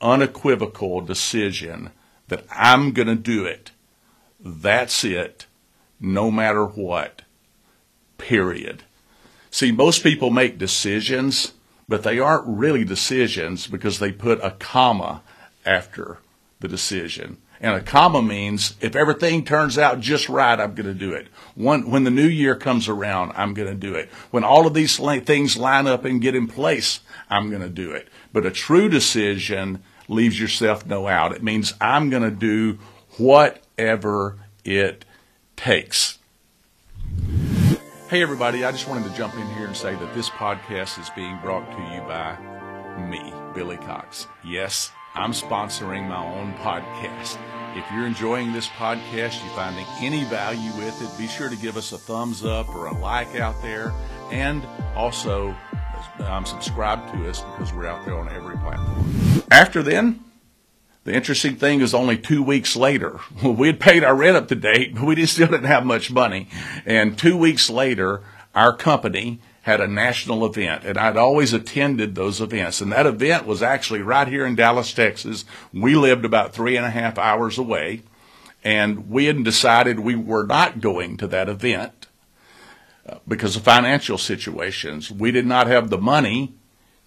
unequivocal 0.01 1.01
decision 1.01 1.91
that 2.27 2.45
I'm 2.51 2.91
going 2.91 3.07
to 3.07 3.15
do 3.15 3.45
it. 3.45 3.71
That's 4.39 5.03
it, 5.03 5.45
no 5.99 6.29
matter 6.29 6.65
what. 6.65 7.23
Period. 8.17 8.83
See, 9.49 9.71
most 9.71 10.03
people 10.03 10.29
make 10.29 10.57
decisions, 10.57 11.53
but 11.87 12.03
they 12.03 12.19
aren't 12.19 12.47
really 12.47 12.83
decisions 12.83 13.67
because 13.67 13.99
they 13.99 14.11
put 14.11 14.43
a 14.43 14.51
comma 14.51 15.21
after 15.65 16.19
the 16.59 16.67
decision. 16.67 17.37
And 17.59 17.75
a 17.75 17.81
comma 17.81 18.21
means 18.21 18.75
if 18.81 18.95
everything 18.95 19.43
turns 19.43 19.77
out 19.77 19.99
just 19.99 20.29
right, 20.29 20.59
I'm 20.59 20.75
going 20.75 20.87
to 20.87 20.93
do 20.93 21.13
it. 21.13 21.27
When, 21.55 21.89
when 21.89 22.03
the 22.03 22.11
new 22.11 22.27
year 22.27 22.55
comes 22.55 22.87
around, 22.87 23.33
I'm 23.35 23.53
going 23.53 23.67
to 23.67 23.75
do 23.75 23.95
it. 23.95 24.09
When 24.29 24.43
all 24.43 24.67
of 24.67 24.73
these 24.73 24.97
things 24.97 25.57
line 25.57 25.87
up 25.87 26.05
and 26.05 26.21
get 26.21 26.35
in 26.35 26.47
place, 26.47 26.99
I'm 27.29 27.49
going 27.49 27.63
to 27.63 27.69
do 27.69 27.91
it. 27.91 28.09
But 28.31 28.45
a 28.45 28.51
true 28.51 28.89
decision 28.89 29.83
leaves 30.07 30.39
yourself 30.39 30.85
no 30.85 31.07
out. 31.07 31.33
It 31.33 31.43
means 31.43 31.73
I'm 31.81 32.09
going 32.09 32.23
to 32.23 32.31
do 32.31 32.77
whatever 33.17 34.37
it 34.63 35.05
takes. 35.55 36.19
Hey, 38.09 38.21
everybody, 38.21 38.63
I 38.63 38.71
just 38.71 38.87
wanted 38.87 39.09
to 39.09 39.17
jump 39.17 39.33
in 39.33 39.47
here 39.55 39.65
and 39.65 39.75
say 39.75 39.95
that 39.95 40.13
this 40.13 40.29
podcast 40.29 40.99
is 40.99 41.09
being 41.09 41.37
brought 41.41 41.69
to 41.71 41.93
you 41.93 42.01
by 42.01 42.56
me, 42.97 43.33
Billy 43.53 43.77
Cox. 43.77 44.27
Yes, 44.43 44.91
I'm 45.15 45.31
sponsoring 45.31 46.07
my 46.07 46.23
own 46.23 46.53
podcast. 46.55 47.37
If 47.75 47.85
you're 47.91 48.05
enjoying 48.05 48.53
this 48.53 48.67
podcast, 48.67 49.43
you're 49.43 49.55
finding 49.55 49.85
any 49.99 50.23
value 50.25 50.71
with 50.77 51.01
it, 51.01 51.17
be 51.17 51.27
sure 51.27 51.49
to 51.49 51.55
give 51.55 51.77
us 51.77 51.91
a 51.91 51.97
thumbs 51.97 52.43
up 52.43 52.69
or 52.69 52.87
a 52.87 52.97
like 52.97 53.35
out 53.35 53.61
there. 53.61 53.93
And 54.31 54.65
also, 54.95 55.55
um, 56.19 56.45
subscribe 56.45 57.11
to 57.13 57.29
us 57.29 57.41
because 57.41 57.73
we're 57.73 57.87
out 57.87 58.05
there 58.05 58.17
on 58.17 58.29
every 58.29 58.57
platform. 58.57 59.43
After 59.51 59.83
then, 59.83 60.23
the 61.03 61.13
interesting 61.13 61.55
thing 61.55 61.81
is 61.81 61.93
only 61.93 62.17
two 62.17 62.43
weeks 62.43 62.75
later, 62.75 63.19
we 63.43 63.67
had 63.67 63.79
paid 63.79 64.03
our 64.03 64.15
rent 64.15 64.37
up 64.37 64.47
to 64.49 64.55
date, 64.55 64.95
but 64.95 65.05
we 65.05 65.15
just 65.15 65.33
still 65.33 65.47
didn't 65.47 65.65
have 65.65 65.85
much 65.85 66.11
money. 66.11 66.49
And 66.85 67.17
two 67.17 67.37
weeks 67.37 67.69
later, 67.69 68.23
our 68.53 68.75
company 68.75 69.39
had 69.67 69.81
a 69.81 69.87
national 69.87 70.45
event, 70.45 70.85
and 70.85 70.97
I'd 70.97 71.17
always 71.17 71.51
attended 71.51 72.15
those 72.15 72.39
events. 72.39 72.79
And 72.79 72.89
that 72.93 73.05
event 73.05 73.45
was 73.45 73.61
actually 73.61 74.01
right 74.01 74.25
here 74.25 74.45
in 74.45 74.55
Dallas, 74.55 74.93
Texas. 74.93 75.43
We 75.73 75.93
lived 75.93 76.23
about 76.23 76.53
three 76.53 76.77
and 76.77 76.85
a 76.85 76.89
half 76.89 77.17
hours 77.17 77.57
away, 77.57 78.03
and 78.63 79.09
we 79.09 79.25
had 79.25 79.43
decided 79.43 79.99
we 79.99 80.15
were 80.15 80.45
not 80.45 80.79
going 80.79 81.17
to 81.17 81.27
that 81.27 81.49
event 81.49 82.07
uh, 83.09 83.17
because 83.27 83.57
of 83.57 83.63
financial 83.63 84.17
situations. 84.17 85.11
We 85.11 85.31
did 85.31 85.45
not 85.45 85.67
have 85.67 85.89
the 85.89 85.97
money 85.97 86.53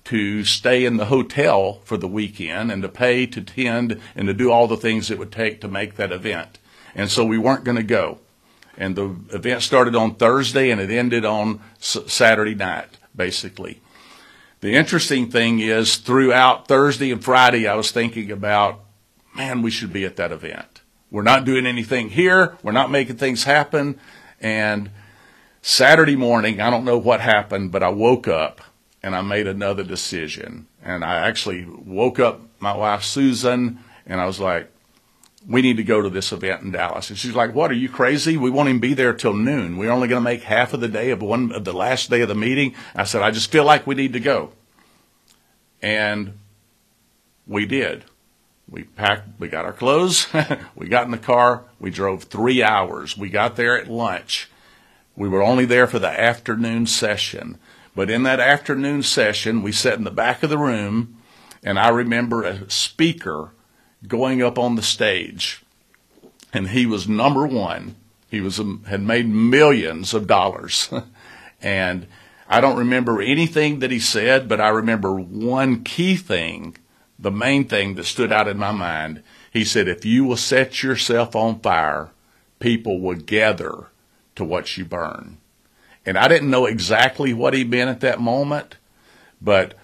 to 0.05 0.45
stay 0.45 0.85
in 0.85 0.99
the 0.99 1.07
hotel 1.07 1.81
for 1.85 1.97
the 1.97 2.09
weekend 2.09 2.71
and 2.71 2.83
to 2.83 2.90
pay 2.90 3.25
to 3.25 3.40
tend 3.40 3.99
and 4.14 4.29
to 4.29 4.35
do 4.35 4.52
all 4.52 4.69
the 4.69 4.76
things 4.76 5.11
it 5.11 5.19
would 5.19 5.33
take 5.33 5.62
to 5.62 5.69
make 5.69 5.97
that 5.97 6.12
event. 6.12 6.59
And 6.95 7.11
so 7.11 7.25
we 7.25 7.38
weren't 7.38 7.64
going 7.64 7.79
to 7.79 7.83
go 7.83 8.19
and 8.81 8.97
the 8.97 9.15
event 9.35 9.63
started 9.63 9.95
on 9.95 10.15
Thursday 10.15 10.71
and 10.71 10.81
it 10.81 10.91
ended 10.91 11.27
on 11.27 11.61
Saturday 11.79 12.55
night, 12.55 12.89
basically. 13.15 13.83
The 14.61 14.75
interesting 14.75 15.31
thing 15.31 15.61
is, 15.61 15.99
throughout 15.99 16.67
Thursday 16.67 17.13
and 17.13 17.23
Friday, 17.23 17.69
I 17.69 17.75
was 17.75 17.93
thinking 17.93 18.31
about, 18.31 18.81
man, 19.37 19.61
we 19.61 19.71
should 19.71 19.93
be 19.93 20.07
at 20.07 20.17
that 20.17 20.33
event. 20.33 20.81
We're 21.11 21.23
not 21.23 21.45
doing 21.45 21.67
anything 21.67 22.09
here. 22.09 22.57
We're 22.63 22.73
not 22.73 22.91
making 22.91 23.19
things 23.19 23.45
happen. 23.45 24.01
And 24.41 24.91
Saturday 25.61 26.17
morning, 26.17 26.63
I 26.63 26.71
don't 26.71 26.87
know 26.87 26.99
what 26.99 27.21
happened, 27.21 27.73
but 27.73 27.83
I 27.83 27.91
woke 27.91 28.29
up 28.29 28.63
and 29.03 29.15
I 29.15 29.21
made 29.21 29.47
another 29.47 29.85
decision. 29.85 30.69
And 30.83 31.05
I 31.05 31.27
actually 31.29 31.67
woke 31.67 32.19
up 32.19 32.41
my 32.61 32.75
wife, 32.75 33.05
Susan, 33.05 33.81
and 34.07 34.23
I 34.23 34.27
was 34.27 34.41
like, 34.41 34.73
we 35.47 35.63
need 35.63 35.79
to 35.79 35.83
go 35.83 36.03
to 36.03 36.11
this 36.11 36.33
event 36.33 36.63
in 36.63 36.71
Dallas. 36.73 37.09
And 37.09 37.19
she's 37.19 37.35
like, 37.35 37.55
what, 37.55 37.71
are 37.71 37.75
you 37.75 37.89
crazy? 37.89 38.37
We 38.37 38.51
won't 38.51 38.69
even 38.69 38.81
be 38.81 38.95
there 38.95 39.15
till 39.15 39.33
noon. 39.33 39.79
We're 39.79 39.91
only 39.91 40.09
going 40.09 40.23
to 40.23 40.29
make 40.29 40.43
half 40.43 40.75
of 40.75 40.81
the 40.81 40.89
day 40.89 41.11
of 41.11 41.23
one 41.23 41.53
of 41.53 41.65
the 41.65 41.73
last 41.73 42.11
day 42.11 42.21
of 42.21 42.29
the 42.29 42.35
meeting. 42.35 42.75
I 42.95 43.05
said, 43.05 43.23
I 43.23 43.31
just 43.31 43.51
feel 43.51 43.65
like 43.65 43.87
we 43.87 43.95
need 43.95 44.13
to 44.13 44.21
go. 44.21 44.53
And 45.81 46.39
we 47.47 47.65
did. 47.65 48.05
We 48.69 48.85
packed, 48.85 49.41
we 49.41 49.49
got 49.49 49.65
our 49.65 49.73
clothes, 49.73 50.29
we 50.77 50.87
got 50.87 51.05
in 51.05 51.11
the 51.11 51.19
car, 51.19 51.65
we 51.81 51.91
drove 51.91 52.25
three 52.25 52.63
hours. 52.63 53.17
We 53.17 53.29
got 53.29 53.57
there 53.57 53.77
at 53.77 53.91
lunch. 53.91 54.49
We 55.17 55.29
were 55.29 55.43
only 55.43 55.65
there 55.65 55.89
for 55.89 55.99
the 55.99 56.09
afternoon 56.09 56.87
session. 56.87 57.59
But 57.97 58.11
in 58.11 58.23
that 58.23 58.39
afternoon 58.39 59.03
session, 59.03 59.63
we 59.63 59.73
sat 59.73 59.99
in 59.99 60.05
the 60.05 60.11
back 60.13 60.45
of 60.45 60.51
the 60.51 60.59
room, 60.59 61.17
and 61.65 61.79
I 61.79 61.89
remember 61.89 62.45
a 62.45 62.71
speaker 62.71 63.51
going 64.07 64.42
up 64.42 64.59
on 64.59 64.76
the 64.76 64.83
stage, 64.83 65.62
and 66.52 66.69
he 66.69 66.87
was 66.87 67.09
number 67.09 67.47
one. 67.47 67.97
He 68.30 68.40
was 68.40 68.59
um, 68.61 68.85
had 68.85 69.02
made 69.02 69.28
millions 69.28 70.14
of 70.14 70.26
dollars, 70.26 70.88
and 71.62 72.07
I 72.49 72.61
don't 72.61 72.78
remember 72.78 73.21
anything 73.21 73.80
that 73.80 73.90
he 73.90 73.99
said, 73.99 74.49
but 74.49 74.61
I 74.61 74.69
remember 74.69 75.14
one 75.14 75.83
key 75.83 76.16
thing, 76.16 76.76
the 77.19 77.30
main 77.30 77.66
thing 77.66 77.95
that 77.95 78.04
stood 78.04 78.33
out 78.33 78.49
in 78.49 78.59
my 78.59 78.73
mind. 78.73 79.23
He 79.52 79.64
said, 79.64 79.88
"If 79.88 80.04
you 80.04 80.25
will 80.25 80.37
set 80.37 80.83
yourself 80.83 81.35
on 81.35 81.61
fire, 81.61 82.11
people 82.61 83.00
will 83.00 83.16
gather 83.16 83.88
to 84.37 84.45
watch 84.45 84.78
you 84.78 84.85
burn." 84.85 85.38
And 86.07 86.16
I 86.16 86.28
didn't 86.28 86.50
know 86.50 86.66
exactly 86.66 87.35
what 87.35 87.52
he 87.52 87.64
meant 87.64 87.90
at 87.90 88.00
that 88.00 88.21
moment, 88.21 88.76
but 89.40 89.75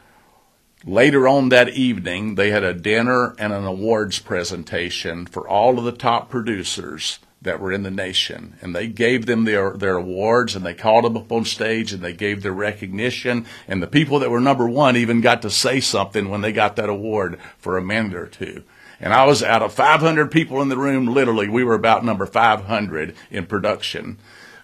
Later 0.88 1.26
on 1.26 1.48
that 1.48 1.70
evening, 1.70 2.36
they 2.36 2.50
had 2.50 2.62
a 2.62 2.72
dinner 2.72 3.34
and 3.40 3.52
an 3.52 3.64
awards 3.64 4.20
presentation 4.20 5.26
for 5.26 5.48
all 5.48 5.80
of 5.80 5.84
the 5.84 5.90
top 5.90 6.30
producers 6.30 7.18
that 7.42 7.58
were 7.58 7.72
in 7.72 7.82
the 7.82 7.90
nation. 7.90 8.54
And 8.62 8.72
they 8.72 8.86
gave 8.86 9.26
them 9.26 9.44
their, 9.44 9.72
their 9.72 9.96
awards 9.96 10.54
and 10.54 10.64
they 10.64 10.74
called 10.74 11.04
them 11.04 11.16
up 11.16 11.32
on 11.32 11.44
stage 11.44 11.92
and 11.92 12.04
they 12.04 12.12
gave 12.12 12.42
their 12.42 12.52
recognition. 12.52 13.46
And 13.66 13.82
the 13.82 13.88
people 13.88 14.20
that 14.20 14.30
were 14.30 14.40
number 14.40 14.68
one 14.68 14.96
even 14.96 15.20
got 15.20 15.42
to 15.42 15.50
say 15.50 15.80
something 15.80 16.28
when 16.28 16.40
they 16.40 16.52
got 16.52 16.76
that 16.76 16.88
award 16.88 17.40
for 17.58 17.76
a 17.76 17.82
minute 17.82 18.14
or 18.14 18.28
two. 18.28 18.62
And 19.00 19.12
I 19.12 19.26
was 19.26 19.42
out 19.42 19.62
of 19.62 19.74
500 19.74 20.30
people 20.30 20.62
in 20.62 20.68
the 20.68 20.78
room, 20.78 21.06
literally, 21.06 21.48
we 21.48 21.64
were 21.64 21.74
about 21.74 22.04
number 22.04 22.26
500 22.26 23.12
in 23.32 23.46
production. 23.46 24.18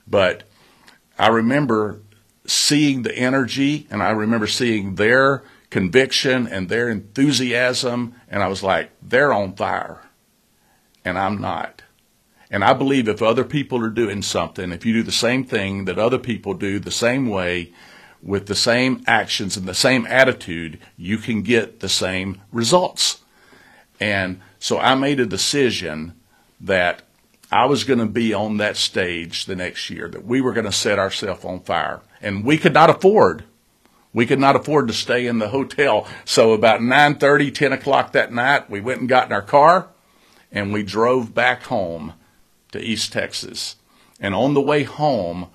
But 0.07 0.45
I 1.19 1.27
remember 1.29 1.99
seeing 2.47 3.03
the 3.03 3.15
energy 3.17 3.89
and 3.91 4.05
I 4.05 4.11
remember 4.11 4.47
seeing 4.47 4.95
their 4.95 5.43
conviction 5.73 6.47
and 6.47 6.69
their 6.69 6.91
enthusiasm. 6.91 8.15
And 8.29 8.43
I 8.43 8.49
was 8.49 8.63
like, 8.63 8.91
they're 9.01 9.33
on 9.33 9.57
fire. 9.57 10.03
And 11.03 11.19
I'm 11.19 11.41
not. 11.41 11.81
And 12.51 12.63
I 12.63 12.75
believe 12.75 13.09
if 13.09 13.23
other 13.23 13.43
people 13.43 13.83
are 13.83 13.89
doing 13.89 14.21
something, 14.21 14.71
if 14.71 14.85
you 14.85 14.93
do 14.93 15.03
the 15.03 15.11
same 15.11 15.45
thing 15.45 15.87
that 15.87 15.99
other 15.99 16.19
people 16.19 16.53
do 16.53 16.79
the 16.79 16.91
same 16.91 17.27
way, 17.27 17.73
with 18.23 18.47
the 18.47 18.55
same 18.55 19.03
actions 19.07 19.57
and 19.57 19.67
the 19.67 19.75
same 19.75 20.07
attitude, 20.07 20.79
you 20.99 21.17
can 21.17 21.41
get 21.41 21.81
the 21.81 21.89
same 21.89 22.43
results. 22.53 23.23
And 23.99 24.43
so 24.59 24.79
I 24.79 24.95
made 24.95 25.21
a 25.21 25.27
decision 25.27 26.13
that 26.61 27.01
I 27.51 27.65
was 27.65 27.85
going 27.85 27.99
to 27.99 28.07
be 28.07 28.35
on 28.35 28.59
that 28.59 28.77
stage 28.77 29.47
the 29.47 29.57
next 29.57 29.89
year, 29.89 30.09
that 30.09 30.27
we 30.27 30.43
were 30.43 30.53
going 30.53 30.67
to 30.67 30.73
set 30.73 30.99
ourselves 30.99 31.47
on 31.47 31.61
fire. 31.61 32.03
And 32.21 32.45
we 32.45 32.59
could 32.59 32.75
not 32.75 32.91
afford 32.91 33.45
we 34.13 34.27
could 34.27 34.39
not 34.39 34.57
afford 34.57 34.89
to 34.89 34.95
stay 34.95 35.27
in 35.27 35.39
the 35.39 35.49
hotel. 35.49 36.07
So 36.25 36.53
about 36.53 36.81
9:30, 36.81 37.51
10 37.51 37.73
o'clock 37.73 38.13
that 38.13 38.33
night, 38.33 38.71
we 38.71 38.81
went 38.81 39.01
and 39.01 39.09
got 39.09 39.27
in 39.27 39.33
our 39.33 39.43
car 39.43 39.89
and 40.51 40.73
we 40.73 40.83
drove 40.83 41.35
back 41.35 41.65
home 41.65 42.13
to 42.73 42.81
East 42.81 43.13
Texas. 43.13 43.77
And 44.21 44.35
on 44.35 44.55
the 44.55 44.61
way 44.61 44.85
home, 44.85 45.49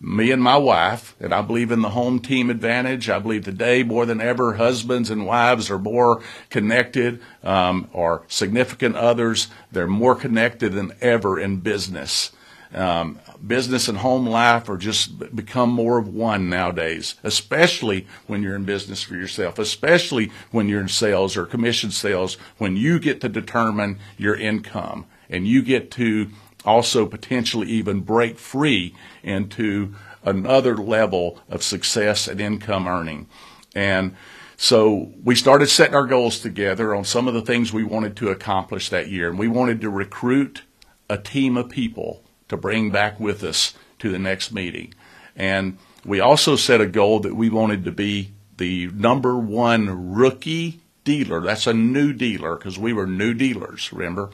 me 0.00 0.30
and 0.30 0.42
my 0.42 0.56
wife, 0.56 1.16
and 1.18 1.34
I 1.34 1.42
believe 1.42 1.72
in 1.72 1.82
the 1.82 1.90
home 1.90 2.20
team 2.20 2.50
advantage. 2.50 3.10
I 3.10 3.18
believe 3.18 3.44
today 3.44 3.82
more 3.82 4.06
than 4.06 4.20
ever, 4.20 4.54
husbands 4.54 5.10
and 5.10 5.26
wives 5.26 5.70
are 5.70 5.78
more 5.78 6.22
connected, 6.50 7.20
um, 7.42 7.88
or 7.92 8.22
significant 8.28 8.94
others. 8.94 9.48
They're 9.72 9.88
more 9.88 10.14
connected 10.14 10.72
than 10.72 10.92
ever 11.00 11.38
in 11.40 11.56
business. 11.56 12.30
Um, 12.74 13.18
business 13.46 13.88
and 13.88 13.98
home 13.98 14.26
life 14.26 14.68
are 14.68 14.76
just 14.76 15.34
become 15.34 15.70
more 15.70 15.98
of 15.98 16.08
one 16.08 16.50
nowadays, 16.50 17.14
especially 17.24 18.06
when 18.26 18.42
you're 18.42 18.56
in 18.56 18.64
business 18.64 19.02
for 19.02 19.14
yourself, 19.14 19.58
especially 19.58 20.30
when 20.50 20.68
you're 20.68 20.80
in 20.80 20.88
sales 20.88 21.36
or 21.36 21.46
commission 21.46 21.90
sales, 21.90 22.34
when 22.58 22.76
you 22.76 22.98
get 22.98 23.20
to 23.22 23.28
determine 23.28 23.98
your 24.18 24.36
income 24.36 25.06
and 25.30 25.46
you 25.46 25.62
get 25.62 25.90
to 25.92 26.28
also 26.64 27.06
potentially 27.06 27.68
even 27.68 28.00
break 28.00 28.38
free 28.38 28.94
into 29.22 29.94
another 30.22 30.76
level 30.76 31.40
of 31.48 31.62
success 31.62 32.28
and 32.28 32.40
income 32.40 32.86
earning. 32.86 33.26
And 33.74 34.14
so 34.56 35.12
we 35.22 35.34
started 35.34 35.68
setting 35.68 35.94
our 35.94 36.06
goals 36.06 36.40
together 36.40 36.94
on 36.94 37.04
some 37.04 37.28
of 37.28 37.34
the 37.34 37.42
things 37.42 37.72
we 37.72 37.84
wanted 37.84 38.16
to 38.16 38.28
accomplish 38.28 38.90
that 38.90 39.08
year. 39.08 39.30
And 39.30 39.38
we 39.38 39.48
wanted 39.48 39.80
to 39.80 39.88
recruit 39.88 40.62
a 41.08 41.16
team 41.16 41.56
of 41.56 41.70
people 41.70 42.24
to 42.48 42.56
bring 42.56 42.90
back 42.90 43.18
with 43.20 43.42
us 43.44 43.74
to 43.98 44.10
the 44.10 44.18
next 44.18 44.52
meeting. 44.52 44.94
And 45.36 45.78
we 46.04 46.20
also 46.20 46.56
set 46.56 46.80
a 46.80 46.86
goal 46.86 47.20
that 47.20 47.34
we 47.34 47.50
wanted 47.50 47.84
to 47.84 47.92
be 47.92 48.32
the 48.56 48.88
number 48.88 49.36
one 49.36 50.12
rookie 50.14 50.80
dealer. 51.04 51.40
That's 51.40 51.66
a 51.66 51.72
new 51.72 52.12
dealer 52.12 52.56
because 52.56 52.78
we 52.78 52.92
were 52.92 53.06
new 53.06 53.34
dealers, 53.34 53.92
remember? 53.92 54.30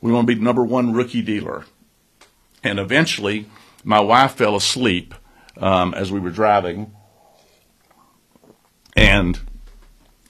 We 0.00 0.12
want 0.12 0.26
to 0.26 0.34
be 0.34 0.38
the 0.38 0.44
number 0.44 0.64
one 0.64 0.92
rookie 0.92 1.22
dealer. 1.22 1.64
And 2.62 2.78
eventually, 2.78 3.46
my 3.84 4.00
wife 4.00 4.32
fell 4.32 4.56
asleep 4.56 5.14
um, 5.56 5.94
as 5.94 6.10
we 6.10 6.20
were 6.20 6.30
driving. 6.30 6.92
And 8.96 9.38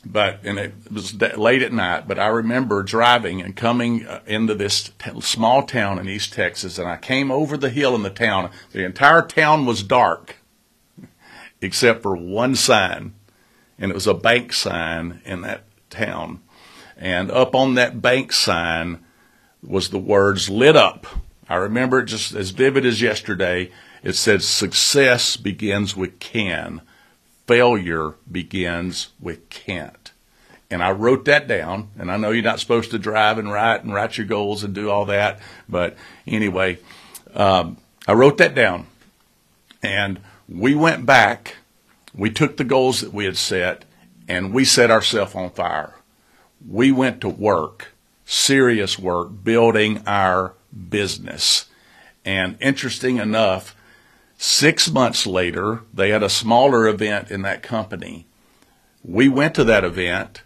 but 0.05 0.41
and 0.45 0.59
it 0.59 0.75
was 0.91 1.15
late 1.21 1.63
at 1.63 1.73
night. 1.73 2.09
But 2.09 2.19
I 2.19 2.29
remember 2.29 2.83
driving 2.83 3.43
and 3.43 3.55
coming 3.55 4.07
uh, 4.07 4.21
into 4.27 4.55
this 4.55 4.91
t- 4.99 5.21
small 5.21 5.63
town 5.65 5.99
in 5.99 6.09
East 6.09 6.33
Texas, 6.33 6.79
and 6.79 6.89
I 6.89 6.97
came 6.97 7.31
over 7.31 7.57
the 7.57 7.71
hill 7.71 7.95
in 7.95 8.03
the 8.03 8.11
town. 8.11 8.51
The 8.73 8.85
entire 8.85 9.23
town 9.23 9.67
was 9.67 9.83
dark, 9.83 10.37
except 11.61 12.03
for 12.03 12.17
one 12.17 12.55
sign, 12.55 13.15
and 13.79 13.91
it 13.91 13.95
was 13.95 14.07
a 14.07 14.15
bank 14.15 14.53
sign 14.53 15.21
in 15.25 15.43
that 15.43 15.65
town. 15.91 16.43
And 16.97 17.31
up 17.31 17.55
on 17.55 17.75
that 17.75 18.03
bank 18.03 18.33
sign 18.33 19.05
was 19.63 19.91
the 19.91 19.99
words 19.99 20.49
"lit 20.49 20.77
up." 20.77 21.07
I 21.49 21.57
remember 21.57 22.01
it 22.01 22.07
just 22.07 22.35
as 22.35 22.51
vivid 22.51 22.87
as 22.87 23.03
yesterday. 23.03 23.71
It 24.03 24.15
said, 24.15 24.43
"Success 24.43 25.37
begins 25.37 25.95
with 25.95 26.21
can." 26.21 26.81
Failure 27.51 28.15
begins 28.31 29.09
with 29.19 29.51
can't. 29.51 30.13
And 30.71 30.85
I 30.85 30.93
wrote 30.93 31.25
that 31.25 31.49
down, 31.49 31.91
and 31.99 32.09
I 32.09 32.17
know 32.17 32.31
you're 32.31 32.45
not 32.45 32.61
supposed 32.61 32.93
to 32.93 32.99
drive 32.99 33.39
and 33.39 33.51
write 33.51 33.83
and 33.83 33.93
write 33.93 34.17
your 34.17 34.27
goals 34.29 34.63
and 34.63 34.73
do 34.73 34.89
all 34.89 35.07
that, 35.07 35.41
but 35.69 35.97
anyway, 36.29 36.79
um, 37.35 37.79
I 38.07 38.13
wrote 38.13 38.39
that 38.39 38.55
down. 38.55 38.87
And 39.83 40.21
we 40.49 40.77
went 40.77 41.05
back, 41.05 41.57
we 42.15 42.31
took 42.31 42.57
the 42.57 42.63
goals 42.63 43.01
that 43.01 43.13
we 43.13 43.25
had 43.25 43.37
set, 43.37 43.85
and 44.29 44.55
we 44.55 44.65
set 44.65 44.93
ourselves 44.93 45.35
on 45.35 45.51
fire. 45.51 45.95
We 46.65 46.93
went 46.93 47.21
to 47.23 47.29
work, 47.29 47.89
serious 48.25 48.97
work, 48.97 49.43
building 49.43 50.05
our 50.07 50.55
business. 50.89 51.65
And 52.25 52.57
interesting 52.61 53.17
enough, 53.17 53.75
Six 54.43 54.91
months 54.91 55.27
later, 55.27 55.83
they 55.93 56.09
had 56.09 56.23
a 56.23 56.31
smaller 56.31 56.89
event 56.89 57.31
in 57.31 57.43
that 57.43 57.63
company. 57.63 58.27
We 59.05 59.29
went 59.29 59.55
to 59.57 59.65
that 59.65 59.85
event, 59.85 60.45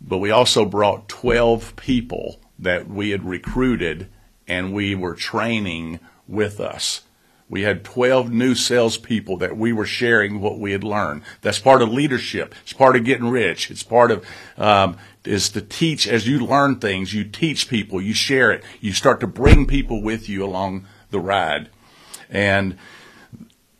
but 0.00 0.16
we 0.16 0.30
also 0.30 0.64
brought 0.64 1.10
12 1.10 1.76
people 1.76 2.40
that 2.58 2.88
we 2.88 3.10
had 3.10 3.26
recruited 3.26 4.08
and 4.46 4.72
we 4.72 4.94
were 4.94 5.14
training 5.14 6.00
with 6.26 6.58
us. 6.58 7.02
We 7.50 7.64
had 7.64 7.84
12 7.84 8.32
new 8.32 8.54
salespeople 8.54 9.36
that 9.36 9.58
we 9.58 9.74
were 9.74 9.84
sharing 9.84 10.40
what 10.40 10.58
we 10.58 10.72
had 10.72 10.82
learned. 10.82 11.20
That's 11.42 11.58
part 11.58 11.82
of 11.82 11.90
leadership. 11.90 12.54
It's 12.62 12.72
part 12.72 12.96
of 12.96 13.04
getting 13.04 13.28
rich. 13.28 13.70
It's 13.70 13.82
part 13.82 14.10
of, 14.10 14.24
um, 14.56 14.96
is 15.24 15.50
to 15.50 15.60
teach 15.60 16.08
as 16.08 16.26
you 16.26 16.38
learn 16.38 16.76
things, 16.76 17.12
you 17.12 17.24
teach 17.24 17.68
people, 17.68 18.00
you 18.00 18.14
share 18.14 18.50
it, 18.50 18.64
you 18.80 18.94
start 18.94 19.20
to 19.20 19.26
bring 19.26 19.66
people 19.66 20.02
with 20.02 20.30
you 20.30 20.42
along 20.42 20.86
the 21.10 21.20
ride. 21.20 21.68
And 22.30 22.78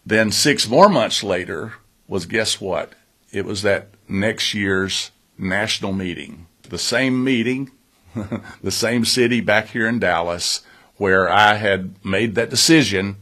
then 0.08 0.32
six 0.32 0.66
more 0.66 0.88
months 0.88 1.22
later 1.22 1.74
was 2.06 2.24
guess 2.24 2.60
what? 2.60 2.94
It 3.30 3.44
was 3.44 3.60
that 3.62 3.88
next 4.08 4.54
year's 4.54 5.10
national 5.36 5.92
meeting. 5.92 6.46
The 6.62 6.78
same 6.78 7.22
meeting, 7.22 7.70
the 8.62 8.70
same 8.70 9.04
city 9.04 9.42
back 9.42 9.68
here 9.68 9.86
in 9.86 9.98
Dallas, 9.98 10.62
where 10.96 11.28
I 11.28 11.54
had 11.54 12.02
made 12.02 12.34
that 12.36 12.48
decision 12.48 13.16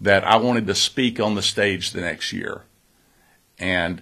that 0.00 0.24
I 0.24 0.36
wanted 0.36 0.68
to 0.68 0.74
speak 0.74 1.18
on 1.18 1.34
the 1.34 1.42
stage 1.42 1.90
the 1.90 2.00
next 2.00 2.32
year. 2.32 2.62
And 3.58 4.00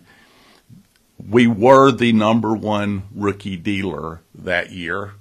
we 1.18 1.47
were 1.47 1.90
the 1.90 2.12
number 2.12 2.54
one 2.54 3.04
rookie 3.14 3.56
dealer 3.56 4.20
that 4.35 4.70
year. 4.70 5.14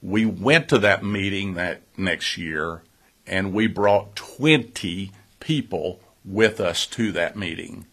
We 0.00 0.24
went 0.26 0.68
to 0.68 0.78
that 0.78 1.04
meeting 1.04 1.54
that 1.54 1.82
next 1.96 2.38
year 2.38 2.82
and 3.26 3.52
we 3.52 3.66
brought 3.66 4.14
20 4.14 5.10
people 5.40 6.00
with 6.24 6.60
us 6.60 6.86
to 6.86 7.12
that 7.12 7.36
meeting. 7.36 7.86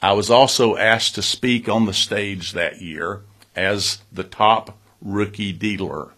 I 0.00 0.12
was 0.12 0.30
also 0.30 0.76
asked 0.76 1.14
to 1.16 1.22
speak 1.22 1.68
on 1.68 1.86
the 1.86 1.92
stage 1.92 2.52
that 2.52 2.80
year 2.80 3.22
as 3.56 3.98
the 4.12 4.24
top 4.24 4.78
rookie 5.00 5.52
dealer. 5.52 6.10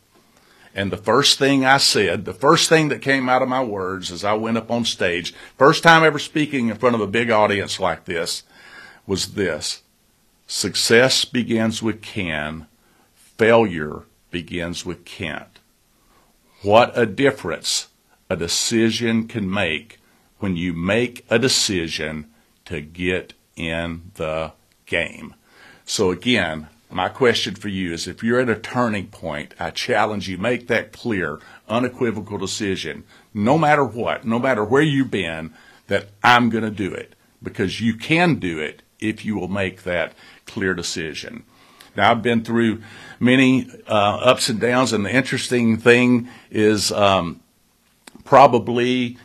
And 0.74 0.92
the 0.92 0.96
first 0.96 1.38
thing 1.38 1.64
I 1.64 1.78
said, 1.78 2.24
the 2.24 2.34
first 2.34 2.68
thing 2.68 2.88
that 2.88 3.02
came 3.02 3.28
out 3.28 3.42
of 3.42 3.48
my 3.48 3.62
words 3.62 4.12
as 4.12 4.22
I 4.24 4.34
went 4.34 4.58
up 4.58 4.70
on 4.70 4.84
stage, 4.84 5.34
first 5.56 5.82
time 5.82 6.04
ever 6.04 6.18
speaking 6.18 6.68
in 6.68 6.76
front 6.76 6.94
of 6.94 7.00
a 7.00 7.06
big 7.06 7.30
audience 7.30 7.80
like 7.80 8.04
this, 8.04 8.44
was 9.06 9.34
this 9.34 9.82
Success 10.46 11.24
begins 11.24 11.80
with 11.80 12.02
can, 12.02 12.66
failure 13.14 14.02
begins 14.32 14.84
with 14.84 15.04
can't. 15.04 15.60
What 16.62 16.96
a 16.98 17.06
difference 17.06 17.86
a 18.28 18.36
decision 18.36 19.26
can 19.26 19.48
make 19.50 19.99
when 20.40 20.56
you 20.56 20.72
make 20.72 21.24
a 21.30 21.38
decision 21.38 22.26
to 22.64 22.80
get 22.80 23.34
in 23.56 24.10
the 24.14 24.52
game. 24.86 25.34
So 25.84 26.10
again, 26.10 26.68
my 26.90 27.08
question 27.08 27.54
for 27.54 27.68
you 27.68 27.92
is 27.92 28.08
if 28.08 28.22
you're 28.22 28.40
at 28.40 28.48
a 28.48 28.56
turning 28.56 29.06
point, 29.08 29.54
I 29.60 29.70
challenge 29.70 30.28
you, 30.28 30.38
make 30.38 30.66
that 30.66 30.92
clear, 30.92 31.38
unequivocal 31.68 32.38
decision, 32.38 33.04
no 33.32 33.56
matter 33.56 33.84
what, 33.84 34.24
no 34.24 34.38
matter 34.38 34.64
where 34.64 34.82
you've 34.82 35.10
been, 35.10 35.54
that 35.86 36.08
I'm 36.22 36.50
going 36.50 36.64
to 36.64 36.70
do 36.70 36.92
it 36.92 37.14
because 37.42 37.80
you 37.80 37.94
can 37.94 38.36
do 38.36 38.58
it 38.58 38.82
if 38.98 39.24
you 39.24 39.36
will 39.36 39.48
make 39.48 39.84
that 39.84 40.14
clear 40.46 40.74
decision. 40.74 41.44
Now, 41.96 42.10
I've 42.10 42.22
been 42.22 42.44
through 42.44 42.82
many 43.18 43.68
uh, 43.86 44.16
ups 44.22 44.48
and 44.48 44.60
downs, 44.60 44.92
and 44.92 45.04
the 45.04 45.14
interesting 45.14 45.76
thing 45.76 46.28
is 46.50 46.92
um, 46.92 47.40
probably 48.24 49.16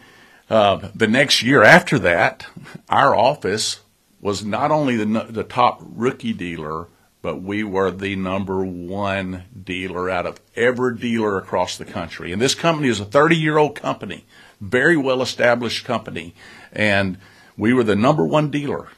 uh, 0.50 0.90
the 0.94 1.08
next 1.08 1.42
year 1.42 1.64
after 1.64 1.98
that, 2.00 2.46
our 2.90 3.16
office 3.16 3.80
was 4.22 4.44
not 4.44 4.72
only 4.72 4.96
the, 4.96 5.28
the 5.30 5.44
top 5.44 5.82
rookie 5.82 6.34
dealer, 6.34 6.88
but 7.22 7.42
we 7.42 7.64
were 7.64 7.90
the 7.90 8.16
number 8.16 8.64
one 8.64 9.44
dealer 9.64 10.10
out 10.10 10.28
of 10.28 10.40
every 10.56 10.96
dealer 10.96 11.40
across 11.40 11.78
the 11.78 11.86
country. 11.86 12.32
And 12.32 12.40
this 12.40 12.54
company 12.54 12.88
is 12.88 13.00
a 13.00 13.06
30 13.06 13.36
year 13.36 13.58
old 13.58 13.76
company, 13.76 14.26
very 14.62 14.96
well 14.96 15.24
established 15.24 15.86
company. 15.86 16.36
And 16.72 17.18
we 17.58 17.74
were 17.74 17.84
the 17.84 17.96
number 17.96 18.26
one 18.26 18.52
dealer. 18.52 18.90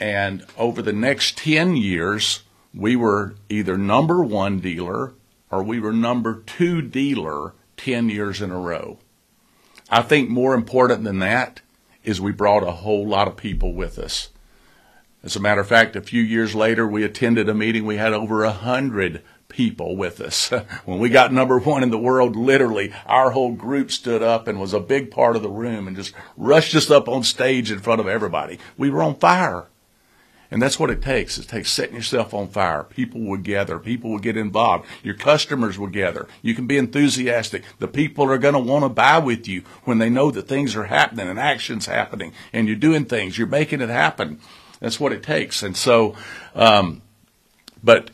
And 0.00 0.46
over 0.56 0.80
the 0.80 0.92
next 0.92 1.36
10 1.36 1.76
years, 1.76 2.44
we 2.74 2.96
were 2.96 3.34
either 3.50 3.76
number 3.76 4.22
one 4.22 4.60
dealer 4.60 5.12
or 5.50 5.62
we 5.62 5.78
were 5.78 5.92
number 5.92 6.42
two 6.46 6.80
dealer 6.80 7.52
10 7.76 8.08
years 8.08 8.40
in 8.40 8.50
a 8.50 8.58
row. 8.58 8.98
I 9.92 10.00
think 10.00 10.30
more 10.30 10.54
important 10.54 11.04
than 11.04 11.18
that 11.18 11.60
is 12.02 12.18
we 12.18 12.32
brought 12.32 12.62
a 12.62 12.72
whole 12.72 13.06
lot 13.06 13.28
of 13.28 13.36
people 13.36 13.74
with 13.74 13.98
us. 13.98 14.30
As 15.22 15.36
a 15.36 15.40
matter 15.40 15.60
of 15.60 15.68
fact, 15.68 15.94
a 15.94 16.00
few 16.00 16.22
years 16.22 16.54
later, 16.54 16.88
we 16.88 17.04
attended 17.04 17.46
a 17.46 17.54
meeting. 17.54 17.84
We 17.84 17.98
had 17.98 18.14
over 18.14 18.42
a 18.42 18.52
hundred 18.52 19.22
people 19.48 19.94
with 19.94 20.18
us. 20.22 20.48
when 20.86 20.98
we 20.98 21.10
got 21.10 21.30
number 21.30 21.58
one 21.58 21.82
in 21.82 21.90
the 21.90 21.98
world, 21.98 22.36
literally, 22.36 22.90
our 23.04 23.32
whole 23.32 23.52
group 23.52 23.90
stood 23.90 24.22
up 24.22 24.48
and 24.48 24.58
was 24.58 24.72
a 24.72 24.80
big 24.80 25.10
part 25.10 25.36
of 25.36 25.42
the 25.42 25.50
room 25.50 25.86
and 25.86 25.94
just 25.94 26.14
rushed 26.38 26.74
us 26.74 26.90
up 26.90 27.06
on 27.06 27.22
stage 27.22 27.70
in 27.70 27.78
front 27.78 28.00
of 28.00 28.08
everybody. 28.08 28.58
We 28.78 28.88
were 28.88 29.02
on 29.02 29.16
fire. 29.16 29.66
And 30.52 30.60
that's 30.60 30.78
what 30.78 30.90
it 30.90 31.00
takes. 31.00 31.38
It 31.38 31.48
takes 31.48 31.72
setting 31.72 31.96
yourself 31.96 32.34
on 32.34 32.46
fire. 32.46 32.82
People 32.82 33.22
will 33.22 33.38
gather. 33.38 33.78
People 33.78 34.10
will 34.10 34.18
get 34.18 34.36
involved. 34.36 34.86
Your 35.02 35.14
customers 35.14 35.78
will 35.78 35.86
gather. 35.86 36.28
You 36.42 36.54
can 36.54 36.66
be 36.66 36.76
enthusiastic. 36.76 37.64
The 37.78 37.88
people 37.88 38.30
are 38.30 38.36
going 38.36 38.52
to 38.52 38.60
want 38.60 38.84
to 38.84 38.90
buy 38.90 39.18
with 39.18 39.48
you 39.48 39.62
when 39.84 39.96
they 39.96 40.10
know 40.10 40.30
that 40.30 40.48
things 40.48 40.76
are 40.76 40.84
happening 40.84 41.26
and 41.26 41.38
action's 41.38 41.86
happening 41.86 42.34
and 42.52 42.68
you're 42.68 42.76
doing 42.76 43.06
things. 43.06 43.38
You're 43.38 43.46
making 43.46 43.80
it 43.80 43.88
happen. 43.88 44.40
That's 44.78 45.00
what 45.00 45.12
it 45.12 45.22
takes. 45.22 45.62
And 45.62 45.74
so, 45.74 46.14
um, 46.54 47.00
but 47.82 48.10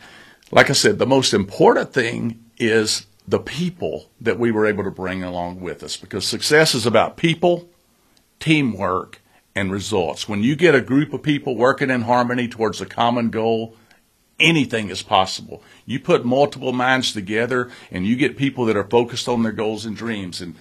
like 0.53 0.71
I 0.71 0.75
said, 0.75 1.01
the 1.01 1.07
most 1.07 1.35
important 1.35 1.93
thing 1.93 2.45
is 2.57 3.07
the 3.27 3.41
people 3.41 4.11
that 4.21 4.39
we 4.39 4.53
were 4.53 4.65
able 4.65 4.85
to 4.85 4.93
bring 4.93 5.25
along 5.25 5.61
with 5.61 5.83
us 5.83 5.97
because 5.97 6.25
success 6.25 6.73
is 6.77 6.87
about 6.87 7.17
people, 7.17 7.69
teamwork, 8.39 9.21
and 9.59 9.73
results. 9.73 10.29
When 10.29 10.45
you 10.45 10.55
get 10.55 10.77
a 10.77 10.81
group 10.81 11.13
of 11.13 11.23
people 11.23 11.57
working 11.57 11.91
in 11.91 12.03
harmony 12.03 12.47
towards 12.47 12.81
a 12.81 12.87
common 12.87 13.31
goal, 13.31 13.75
anything 14.39 14.89
is 14.89 15.03
possible. 15.03 15.65
You 15.85 15.99
put 15.99 16.25
multiple 16.25 16.73
minds 16.73 17.13
together 17.13 17.69
and 17.91 18.07
you 18.07 18.15
get 18.15 18.37
people 18.37 18.67
that 18.67 18.77
are 18.77 18.85
focused 18.85 19.29
on 19.29 19.43
their 19.43 19.53
goals 19.53 19.85
and 19.85 19.97
dreams. 19.97 20.41
And 20.41 20.55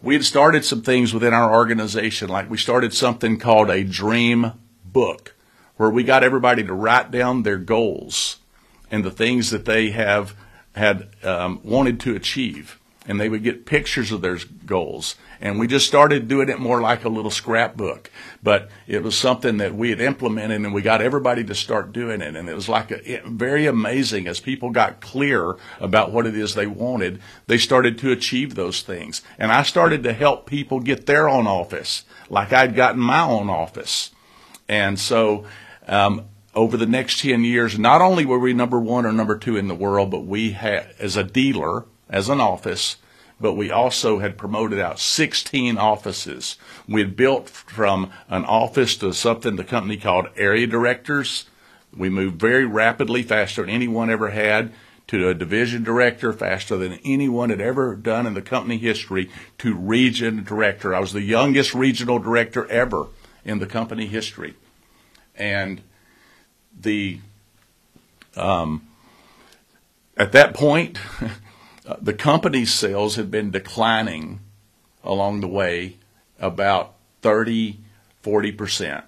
we 0.00 0.14
had 0.14 0.24
started 0.24 0.64
some 0.64 0.82
things 0.82 1.12
within 1.12 1.34
our 1.34 1.52
organization, 1.52 2.28
like 2.28 2.48
we 2.48 2.56
started 2.56 2.94
something 2.94 3.40
called 3.40 3.70
a 3.70 3.82
dream 3.82 4.52
book, 4.84 5.34
where 5.76 5.90
we 5.90 6.04
got 6.04 6.22
everybody 6.22 6.62
to 6.62 6.72
write 6.72 7.10
down 7.10 7.42
their 7.42 7.58
goals 7.58 8.36
and 8.88 9.04
the 9.04 9.10
things 9.10 9.50
that 9.50 9.64
they 9.64 9.90
have 9.90 10.36
had 10.76 11.08
um, 11.24 11.60
wanted 11.64 11.98
to 12.00 12.14
achieve 12.14 12.78
and 13.06 13.20
they 13.20 13.28
would 13.28 13.42
get 13.42 13.66
pictures 13.66 14.12
of 14.12 14.22
their 14.22 14.38
goals. 14.64 15.16
And 15.44 15.58
we 15.58 15.66
just 15.66 15.86
started 15.86 16.26
doing 16.26 16.48
it 16.48 16.58
more 16.58 16.80
like 16.80 17.04
a 17.04 17.10
little 17.10 17.30
scrapbook. 17.30 18.10
But 18.42 18.70
it 18.86 19.02
was 19.02 19.16
something 19.16 19.58
that 19.58 19.74
we 19.74 19.90
had 19.90 20.00
implemented 20.00 20.62
and 20.62 20.72
we 20.72 20.80
got 20.80 21.02
everybody 21.02 21.44
to 21.44 21.54
start 21.54 21.92
doing 21.92 22.22
it. 22.22 22.34
And 22.34 22.48
it 22.48 22.54
was 22.54 22.66
like 22.66 22.90
a, 22.90 23.20
very 23.26 23.66
amazing 23.66 24.26
as 24.26 24.40
people 24.40 24.70
got 24.70 25.02
clear 25.02 25.56
about 25.78 26.12
what 26.12 26.26
it 26.26 26.34
is 26.34 26.54
they 26.54 26.66
wanted, 26.66 27.20
they 27.46 27.58
started 27.58 27.98
to 27.98 28.10
achieve 28.10 28.54
those 28.54 28.80
things. 28.80 29.20
And 29.38 29.52
I 29.52 29.64
started 29.64 30.02
to 30.04 30.14
help 30.14 30.46
people 30.46 30.80
get 30.80 31.04
their 31.04 31.28
own 31.28 31.46
office 31.46 32.04
like 32.30 32.54
I'd 32.54 32.74
gotten 32.74 33.00
my 33.00 33.20
own 33.20 33.50
office. 33.50 34.12
And 34.66 34.98
so, 34.98 35.44
um, 35.86 36.24
over 36.54 36.78
the 36.78 36.86
next 36.86 37.20
10 37.20 37.44
years, 37.44 37.78
not 37.78 38.00
only 38.00 38.24
were 38.24 38.38
we 38.38 38.54
number 38.54 38.80
one 38.80 39.04
or 39.04 39.12
number 39.12 39.36
two 39.36 39.56
in 39.58 39.68
the 39.68 39.74
world, 39.74 40.10
but 40.10 40.24
we 40.24 40.52
had, 40.52 40.94
as 40.98 41.16
a 41.16 41.24
dealer, 41.24 41.84
as 42.08 42.30
an 42.30 42.40
office, 42.40 42.96
but 43.44 43.58
we 43.58 43.70
also 43.70 44.20
had 44.20 44.38
promoted 44.38 44.78
out 44.78 44.98
16 44.98 45.76
offices. 45.76 46.56
We 46.88 47.02
had 47.02 47.14
built 47.14 47.50
from 47.50 48.10
an 48.30 48.46
office 48.46 48.96
to 48.96 49.12
something 49.12 49.56
the 49.56 49.64
company 49.64 49.98
called 49.98 50.28
area 50.34 50.66
directors. 50.66 51.44
We 51.94 52.08
moved 52.08 52.40
very 52.40 52.64
rapidly, 52.64 53.22
faster 53.22 53.60
than 53.60 53.68
anyone 53.68 54.08
ever 54.08 54.30
had, 54.30 54.72
to 55.08 55.28
a 55.28 55.34
division 55.34 55.84
director, 55.84 56.32
faster 56.32 56.78
than 56.78 56.98
anyone 57.04 57.50
had 57.50 57.60
ever 57.60 57.94
done 57.94 58.26
in 58.26 58.32
the 58.32 58.40
company 58.40 58.78
history, 58.78 59.30
to 59.58 59.74
region 59.74 60.42
director. 60.42 60.94
I 60.94 61.00
was 61.00 61.12
the 61.12 61.20
youngest 61.20 61.74
regional 61.74 62.18
director 62.18 62.66
ever 62.68 63.08
in 63.44 63.58
the 63.58 63.66
company 63.66 64.06
history. 64.06 64.54
And 65.36 65.82
the 66.80 67.20
um, 68.36 68.88
at 70.16 70.32
that 70.32 70.54
point, 70.54 70.98
the 72.00 72.14
company's 72.14 72.72
sales 72.72 73.16
had 73.16 73.30
been 73.30 73.50
declining 73.50 74.40
along 75.02 75.40
the 75.40 75.48
way 75.48 75.98
about 76.40 76.94
30, 77.22 77.80
40%. 78.22 79.04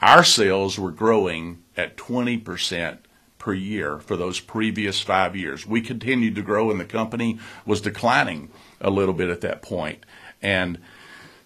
Our 0.00 0.22
sales 0.22 0.78
were 0.78 0.92
growing 0.92 1.62
at 1.76 1.96
20% 1.96 2.98
per 3.38 3.54
year 3.54 3.98
for 3.98 4.16
those 4.16 4.40
previous 4.40 5.00
five 5.00 5.36
years. 5.36 5.66
We 5.66 5.80
continued 5.80 6.34
to 6.36 6.42
grow, 6.42 6.70
and 6.70 6.78
the 6.78 6.84
company 6.84 7.38
was 7.64 7.80
declining 7.80 8.50
a 8.80 8.90
little 8.90 9.14
bit 9.14 9.30
at 9.30 9.40
that 9.40 9.62
point. 9.62 10.04
And 10.42 10.78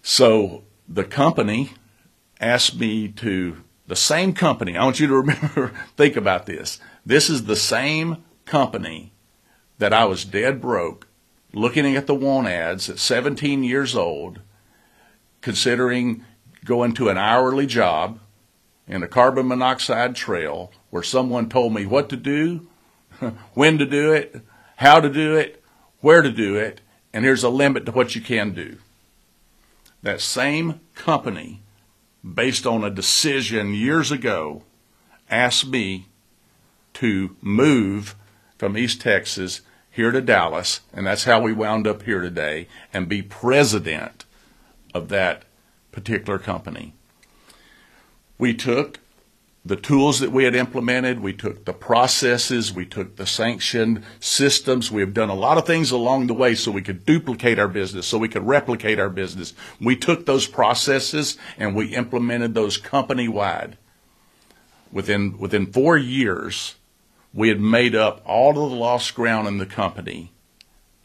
so 0.01 0.63
the 0.87 1.03
company 1.03 1.73
asked 2.39 2.79
me 2.79 3.07
to, 3.07 3.63
the 3.87 3.95
same 3.95 4.33
company, 4.33 4.77
I 4.77 4.83
want 4.83 4.99
you 4.99 5.07
to 5.07 5.15
remember, 5.21 5.73
think 5.97 6.15
about 6.15 6.45
this. 6.45 6.79
This 7.05 7.29
is 7.29 7.45
the 7.45 7.55
same 7.55 8.23
company 8.45 9.10
that 9.81 9.93
I 9.93 10.05
was 10.05 10.25
dead 10.25 10.61
broke, 10.61 11.07
looking 11.53 11.95
at 11.95 12.05
the 12.05 12.13
want 12.13 12.47
ads 12.47 12.87
at 12.87 12.99
17 12.99 13.63
years 13.63 13.95
old, 13.95 14.39
considering 15.41 16.23
going 16.63 16.93
to 16.93 17.09
an 17.09 17.17
hourly 17.17 17.65
job 17.65 18.19
in 18.87 19.01
a 19.01 19.07
carbon 19.07 19.47
monoxide 19.47 20.15
trail 20.15 20.71
where 20.91 21.01
someone 21.01 21.49
told 21.49 21.73
me 21.73 21.87
what 21.87 22.09
to 22.09 22.15
do, 22.15 22.67
when 23.55 23.79
to 23.79 23.87
do 23.87 24.13
it, 24.13 24.41
how 24.75 24.99
to 24.99 25.09
do 25.09 25.35
it, 25.35 25.63
where 25.99 26.21
to 26.21 26.31
do 26.31 26.57
it, 26.57 26.81
and 27.11 27.25
here's 27.25 27.43
a 27.43 27.49
limit 27.49 27.87
to 27.87 27.91
what 27.91 28.13
you 28.13 28.21
can 28.21 28.53
do. 28.53 28.77
That 30.03 30.21
same 30.21 30.79
company, 30.93 31.63
based 32.23 32.67
on 32.67 32.83
a 32.83 32.91
decision 32.91 33.73
years 33.73 34.11
ago, 34.11 34.61
asked 35.27 35.65
me 35.65 36.05
to 36.93 37.35
move 37.41 38.15
from 38.59 38.77
East 38.77 39.01
Texas 39.01 39.61
here 39.91 40.11
to 40.11 40.21
Dallas, 40.21 40.79
and 40.93 41.05
that's 41.05 41.25
how 41.25 41.41
we 41.41 41.53
wound 41.53 41.85
up 41.85 42.03
here 42.03 42.21
today, 42.21 42.67
and 42.93 43.09
be 43.09 43.21
president 43.21 44.25
of 44.93 45.09
that 45.09 45.43
particular 45.91 46.39
company. 46.39 46.93
We 48.37 48.53
took 48.53 48.99
the 49.63 49.75
tools 49.75 50.19
that 50.19 50.31
we 50.31 50.45
had 50.45 50.55
implemented, 50.55 51.19
we 51.19 51.33
took 51.33 51.65
the 51.65 51.73
processes, 51.73 52.73
we 52.73 52.85
took 52.85 53.17
the 53.17 53.27
sanctioned 53.27 54.03
systems. 54.19 54.91
We 54.91 55.01
have 55.01 55.13
done 55.13 55.29
a 55.29 55.35
lot 55.35 55.59
of 55.59 55.67
things 55.67 55.91
along 55.91 56.25
the 56.27 56.33
way 56.33 56.55
so 56.55 56.71
we 56.71 56.81
could 56.81 57.05
duplicate 57.05 57.59
our 57.59 57.67
business, 57.67 58.07
so 58.07 58.17
we 58.17 58.29
could 58.29 58.47
replicate 58.47 58.99
our 58.99 59.09
business. 59.09 59.53
We 59.79 59.95
took 59.95 60.25
those 60.25 60.47
processes 60.47 61.37
and 61.59 61.75
we 61.75 61.93
implemented 61.93 62.55
those 62.55 62.77
company 62.77 63.27
wide. 63.27 63.77
Within, 64.91 65.37
within 65.37 65.71
four 65.71 65.95
years, 65.95 66.75
we 67.33 67.49
had 67.49 67.59
made 67.59 67.95
up 67.95 68.21
all 68.25 68.51
of 68.51 68.71
the 68.71 68.75
lost 68.75 69.15
ground 69.15 69.47
in 69.47 69.57
the 69.57 69.65
company 69.65 70.31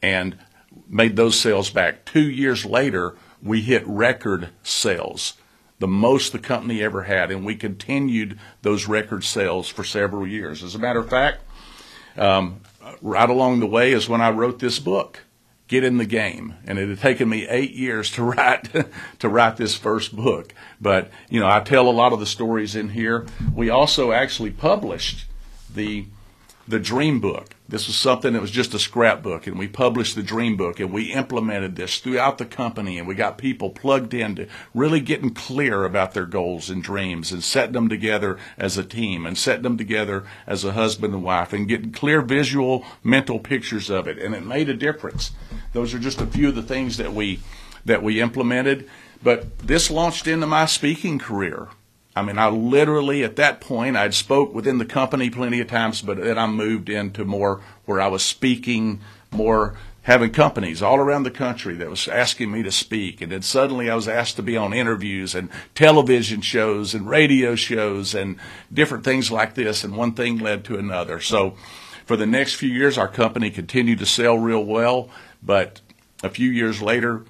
and 0.03 0.37
made 0.89 1.17
those 1.17 1.39
sales 1.39 1.71
back. 1.71 2.05
Two 2.05 2.29
years 2.29 2.65
later, 2.65 3.17
we 3.43 3.63
hit 3.63 3.87
record 3.87 4.51
sales, 4.63 5.35
the 5.79 5.89
most 5.89 6.33
the 6.33 6.39
company 6.39 6.83
ever 6.83 7.05
had, 7.05 7.31
and 7.31 7.45
we 7.45 7.55
continued 7.55 8.39
those 8.63 8.89
record 8.89 9.25
sales 9.25 9.69
for 9.69 9.85
several 9.85 10.27
years. 10.27 10.63
As 10.63 10.75
a 10.75 10.79
matter 10.79 11.01
of 11.01 11.09
fact, 11.09 11.41
um, 12.17 12.61
right 13.01 13.29
along 13.31 13.61
the 13.61 13.67
way 13.67 13.93
is 13.93 14.09
when 14.09 14.21
I 14.21 14.31
wrote 14.31 14.59
this 14.59 14.79
book, 14.79 15.23
Get 15.69 15.83
in 15.83 15.99
the 15.99 16.07
Game, 16.07 16.55
and 16.65 16.79
it 16.79 16.89
had 16.89 17.01
taken 17.01 17.29
me 17.29 17.47
eight 17.49 17.73
years 17.73 18.11
to 18.13 18.23
write 18.25 18.69
to 19.19 19.29
write 19.29 19.57
this 19.57 19.77
first 19.77 20.15
book. 20.15 20.55
But 20.81 21.11
you 21.29 21.41
know, 21.41 21.49
I 21.49 21.61
tell 21.61 21.89
a 21.89 21.91
lot 21.91 22.13
of 22.13 22.21
the 22.21 22.27
stories 22.27 22.77
in 22.77 22.91
here. 22.91 23.27
We 23.53 23.69
also 23.69 24.13
actually 24.13 24.53
published 24.53 25.27
the 25.73 26.07
the 26.69 26.81
Dream 26.81 27.21
Book. 27.21 27.55
This 27.69 27.87
was 27.87 27.97
something 27.97 28.33
that 28.33 28.43
was 28.43 28.51
just 28.51 28.75
a 28.75 28.79
scrapbook, 28.79 29.47
and 29.47 29.59
we 29.59 29.69
published 29.69 30.17
the 30.17 30.23
Dream 30.23 30.57
Book, 30.57 30.81
and 30.81 30.93
we 30.93 31.13
implemented 31.13 31.77
this 31.77 31.99
throughout 31.99 32.39
the 32.39 32.45
company, 32.45 32.99
and 32.99 33.07
we 33.07 33.15
got 33.15 33.39
people 33.39 33.71
plugged 33.71 34.15
into 34.15 34.49
really 34.75 35.01
getting 35.01 35.31
clear 35.31 35.85
about 35.85 36.13
their 36.13 36.27
goals 36.27 36.69
and 36.69 36.83
dreams, 36.83 37.31
and 37.31 37.45
setting 37.45 37.75
them 37.75 37.89
together 37.89 38.39
as 38.59 38.77
a 38.77 38.85
team, 38.85 39.27
and 39.27 39.39
setting 39.39 39.63
them 39.63 39.77
together 39.77 40.25
as 40.47 40.65
a 40.65 40.73
husband 40.73 41.15
and 41.15 41.23
wife, 41.23 41.53
and 41.53 41.69
getting 41.69 41.93
clear 41.93 42.21
visual, 42.21 42.85
mental 43.03 43.39
pictures 43.39 43.89
of 43.91 44.09
it, 44.09 44.19
and 44.19 44.35
it 44.35 44.45
made 44.45 44.69
a 44.69 44.75
difference. 44.75 45.33
Those 45.73 45.95
are 45.95 45.99
just 46.01 46.21
a 46.21 46.27
few 46.27 46.49
of 46.49 46.55
the 46.55 46.63
things 46.63 46.97
that 46.97 47.13
we 47.13 47.41
that 47.85 48.03
we 48.03 48.21
implemented. 48.21 48.89
But 49.23 49.59
this 49.61 49.91
launched 49.91 50.27
into 50.27 50.47
my 50.47 50.67
speaking 50.67 51.19
career. 51.19 51.69
I 52.17 52.23
mean, 52.23 52.39
I 52.39 52.49
literally 52.49 53.23
at 53.23 53.37
that 53.37 53.61
point 53.61 53.95
I'd 53.95 54.15
spoke 54.15 54.55
within 54.55 54.79
the 54.79 54.87
company 54.87 55.29
plenty 55.29 55.61
of 55.61 55.69
times, 55.69 56.01
but 56.01 56.17
then 56.17 56.39
I 56.39 56.47
moved 56.47 56.89
into 56.89 57.27
more 57.27 57.61
where 57.85 58.01
I 58.01 58.09
was 58.09 58.23
speaking 58.23 59.01
more, 59.31 59.77
having 60.05 60.31
companies 60.31 60.81
all 60.81 60.97
around 60.97 61.25
the 61.25 61.31
country 61.31 61.75
that 61.75 61.91
was 61.91 62.09
asking 62.09 62.51
me 62.51 62.63
to 62.63 62.73
speak, 62.73 63.21
and 63.21 63.31
then 63.31 63.43
suddenly 63.43 63.91
I 63.91 63.95
was 63.95 64.09
asked 64.09 64.37
to 64.37 64.43
be 64.43 64.57
on 64.57 64.73
interviews 64.73 65.35
and 65.35 65.51
television 65.75 66.41
shows 66.41 66.95
and 66.95 67.07
radio 67.07 67.55
shows 67.55 68.15
and 68.15 68.39
different 68.73 69.05
things 69.05 69.31
like 69.31 69.55
this, 69.55 69.85
and 69.85 69.95
one 69.95 70.15
thing 70.15 70.39
led 70.39 70.65
to 70.65 70.79
another. 70.79 71.21
So, 71.21 71.55
for 72.07 72.17
the 72.17 72.27
next 72.27 72.55
few 72.55 72.71
years, 72.71 72.97
our 72.97 73.09
company 73.09 73.51
continued 73.51 73.99
to 73.99 74.07
sell 74.07 74.39
real 74.39 74.65
well, 74.65 75.11
but 75.43 75.83
a 76.23 76.31
few 76.31 76.51
years 76.51 76.81
later, 76.81 77.25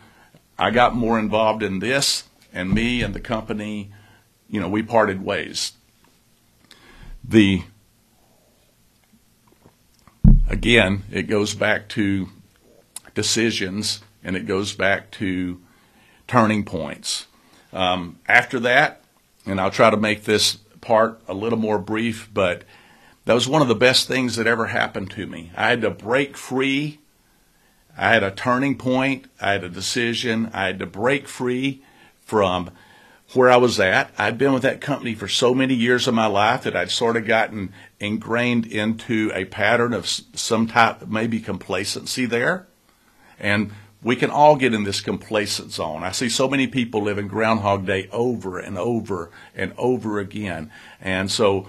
I 0.56 0.70
got 0.70 0.94
more 0.94 1.18
involved 1.18 1.64
in 1.64 1.80
this, 1.80 2.24
and 2.52 2.70
me 2.70 3.02
and 3.02 3.14
the 3.14 3.20
company 3.20 3.90
you 4.48 4.60
know, 4.60 4.68
we 4.68 4.82
parted 4.82 5.24
ways. 5.24 5.72
The 7.24 7.62
again, 10.48 11.02
it 11.10 11.22
goes 11.24 11.54
back 11.54 11.88
to 11.90 12.28
decisions 13.14 14.00
and 14.22 14.36
it 14.36 14.46
goes 14.46 14.72
back 14.72 15.10
to 15.12 15.60
turning 16.26 16.64
points. 16.64 17.26
Um, 17.72 18.18
after 18.26 18.60
that, 18.60 19.02
and 19.44 19.60
I'll 19.60 19.70
try 19.70 19.90
to 19.90 19.96
make 19.96 20.24
this 20.24 20.56
part 20.80 21.20
a 21.28 21.34
little 21.34 21.58
more 21.58 21.78
brief, 21.78 22.28
but 22.32 22.62
that 23.24 23.34
was 23.34 23.48
one 23.48 23.62
of 23.62 23.68
the 23.68 23.74
best 23.74 24.06
things 24.06 24.36
that 24.36 24.46
ever 24.46 24.66
happened 24.66 25.10
to 25.12 25.26
me. 25.26 25.50
I 25.56 25.68
had 25.70 25.80
to 25.82 25.90
break 25.90 26.36
free. 26.36 27.00
I 27.96 28.10
had 28.10 28.22
a 28.22 28.30
turning 28.30 28.76
point. 28.76 29.26
I 29.40 29.52
had 29.52 29.64
a 29.64 29.68
decision. 29.68 30.50
I 30.52 30.66
had 30.66 30.78
to 30.78 30.86
break 30.86 31.26
free 31.26 31.82
from 32.20 32.70
where 33.32 33.50
I 33.50 33.56
was 33.56 33.80
at. 33.80 34.12
I'd 34.16 34.38
been 34.38 34.52
with 34.52 34.62
that 34.62 34.80
company 34.80 35.14
for 35.14 35.28
so 35.28 35.54
many 35.54 35.74
years 35.74 36.06
of 36.06 36.14
my 36.14 36.26
life 36.26 36.62
that 36.62 36.76
I'd 36.76 36.90
sort 36.90 37.16
of 37.16 37.26
gotten 37.26 37.72
ingrained 37.98 38.66
into 38.66 39.32
a 39.34 39.44
pattern 39.46 39.92
of 39.92 40.06
some 40.06 40.68
type, 40.68 41.06
maybe 41.08 41.40
complacency 41.40 42.26
there. 42.26 42.66
And 43.38 43.72
we 44.02 44.16
can 44.16 44.30
all 44.30 44.56
get 44.56 44.72
in 44.72 44.84
this 44.84 45.00
complacent 45.00 45.72
zone. 45.72 46.04
I 46.04 46.12
see 46.12 46.28
so 46.28 46.48
many 46.48 46.66
people 46.68 47.02
living 47.02 47.26
Groundhog 47.26 47.86
Day 47.86 48.08
over 48.12 48.58
and 48.58 48.78
over 48.78 49.30
and 49.54 49.74
over 49.76 50.20
again. 50.20 50.70
And 51.00 51.30
so 51.30 51.66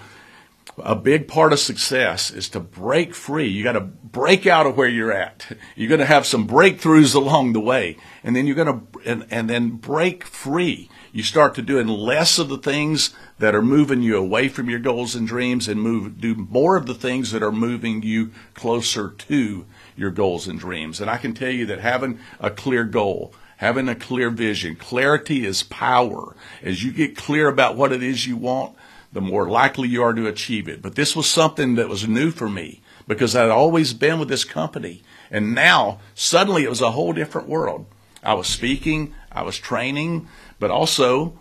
a 0.78 0.96
big 0.96 1.28
part 1.28 1.54
of 1.54 1.60
success 1.60 2.30
is 2.30 2.50
to 2.50 2.60
break 2.60 3.16
free. 3.16 3.48
You 3.48 3.64
got 3.64 3.74
to 3.74 3.82
break 3.82 4.46
out 4.46 4.68
of 4.68 4.78
where 4.78 4.88
you're 4.88 5.12
at. 5.12 5.58
You're 5.76 5.90
going 5.90 6.00
to 6.00 6.06
have 6.06 6.26
some 6.26 6.48
breakthroughs 6.48 7.16
along 7.16 7.54
the 7.54 7.60
way, 7.60 7.98
and 8.24 8.36
then 8.36 8.46
you're 8.46 8.56
going 8.56 8.80
to 8.80 9.00
and, 9.10 9.26
and 9.32 9.50
then 9.50 9.70
break 9.72 10.24
free. 10.24 10.90
You 11.18 11.24
start 11.24 11.56
to 11.56 11.64
doing 11.64 11.88
less 11.88 12.38
of 12.38 12.48
the 12.48 12.60
things 12.60 13.10
that 13.40 13.56
are 13.56 13.62
moving 13.64 14.04
you 14.04 14.18
away 14.18 14.50
from 14.50 14.70
your 14.70 14.78
goals 14.78 15.16
and 15.16 15.28
dreams, 15.28 15.68
and 15.68 15.82
move 15.82 16.22
do 16.22 16.36
more 16.36 16.76
of 16.76 16.86
the 16.86 16.94
things 16.94 17.32
that 17.32 17.42
are 17.42 17.52
moving 17.52 18.04
you 18.04 18.30
closer 18.54 19.10
to 19.10 19.66
your 19.96 20.12
goals 20.12 20.48
and 20.48 20.60
dreams. 20.60 21.02
And 21.02 21.10
I 21.10 21.18
can 21.18 21.34
tell 21.34 21.50
you 21.50 21.66
that 21.66 21.80
having 21.80 22.20
a 22.40 22.52
clear 22.52 22.84
goal, 22.84 23.34
having 23.56 23.90
a 23.90 23.96
clear 23.96 24.30
vision, 24.30 24.76
clarity 24.76 25.44
is 25.44 25.64
power. 25.64 26.36
As 26.62 26.84
you 26.84 26.92
get 26.92 27.18
clear 27.18 27.48
about 27.48 27.76
what 27.76 27.92
it 27.92 28.04
is 28.04 28.28
you 28.28 28.38
want 28.38 28.76
the 29.12 29.20
more 29.20 29.50
likely 29.50 29.88
you 29.88 30.04
are 30.04 30.14
to 30.14 30.28
achieve 30.28 30.68
it. 30.68 30.84
But 30.84 30.94
this 30.94 31.16
was 31.16 31.28
something 31.28 31.74
that 31.76 31.90
was 31.90 32.08
new 32.08 32.30
for 32.30 32.48
me 32.48 32.82
because 33.08 33.36
I'd 33.36 33.50
always 33.50 33.96
been 33.96 34.20
with 34.20 34.30
this 34.30 34.44
company. 34.44 35.02
And 35.32 35.56
now 35.56 36.00
suddenly 36.14 36.64
it 36.64 36.70
was 36.70 36.82
a 36.82 36.92
whole 36.92 37.14
different 37.14 37.48
world. 37.48 37.88
I 38.22 38.34
was 38.34 38.48
speaking, 38.48 39.16
I 39.38 39.44
was 39.44 39.58
training, 39.58 40.28
but 40.60 40.72
also 40.72 41.40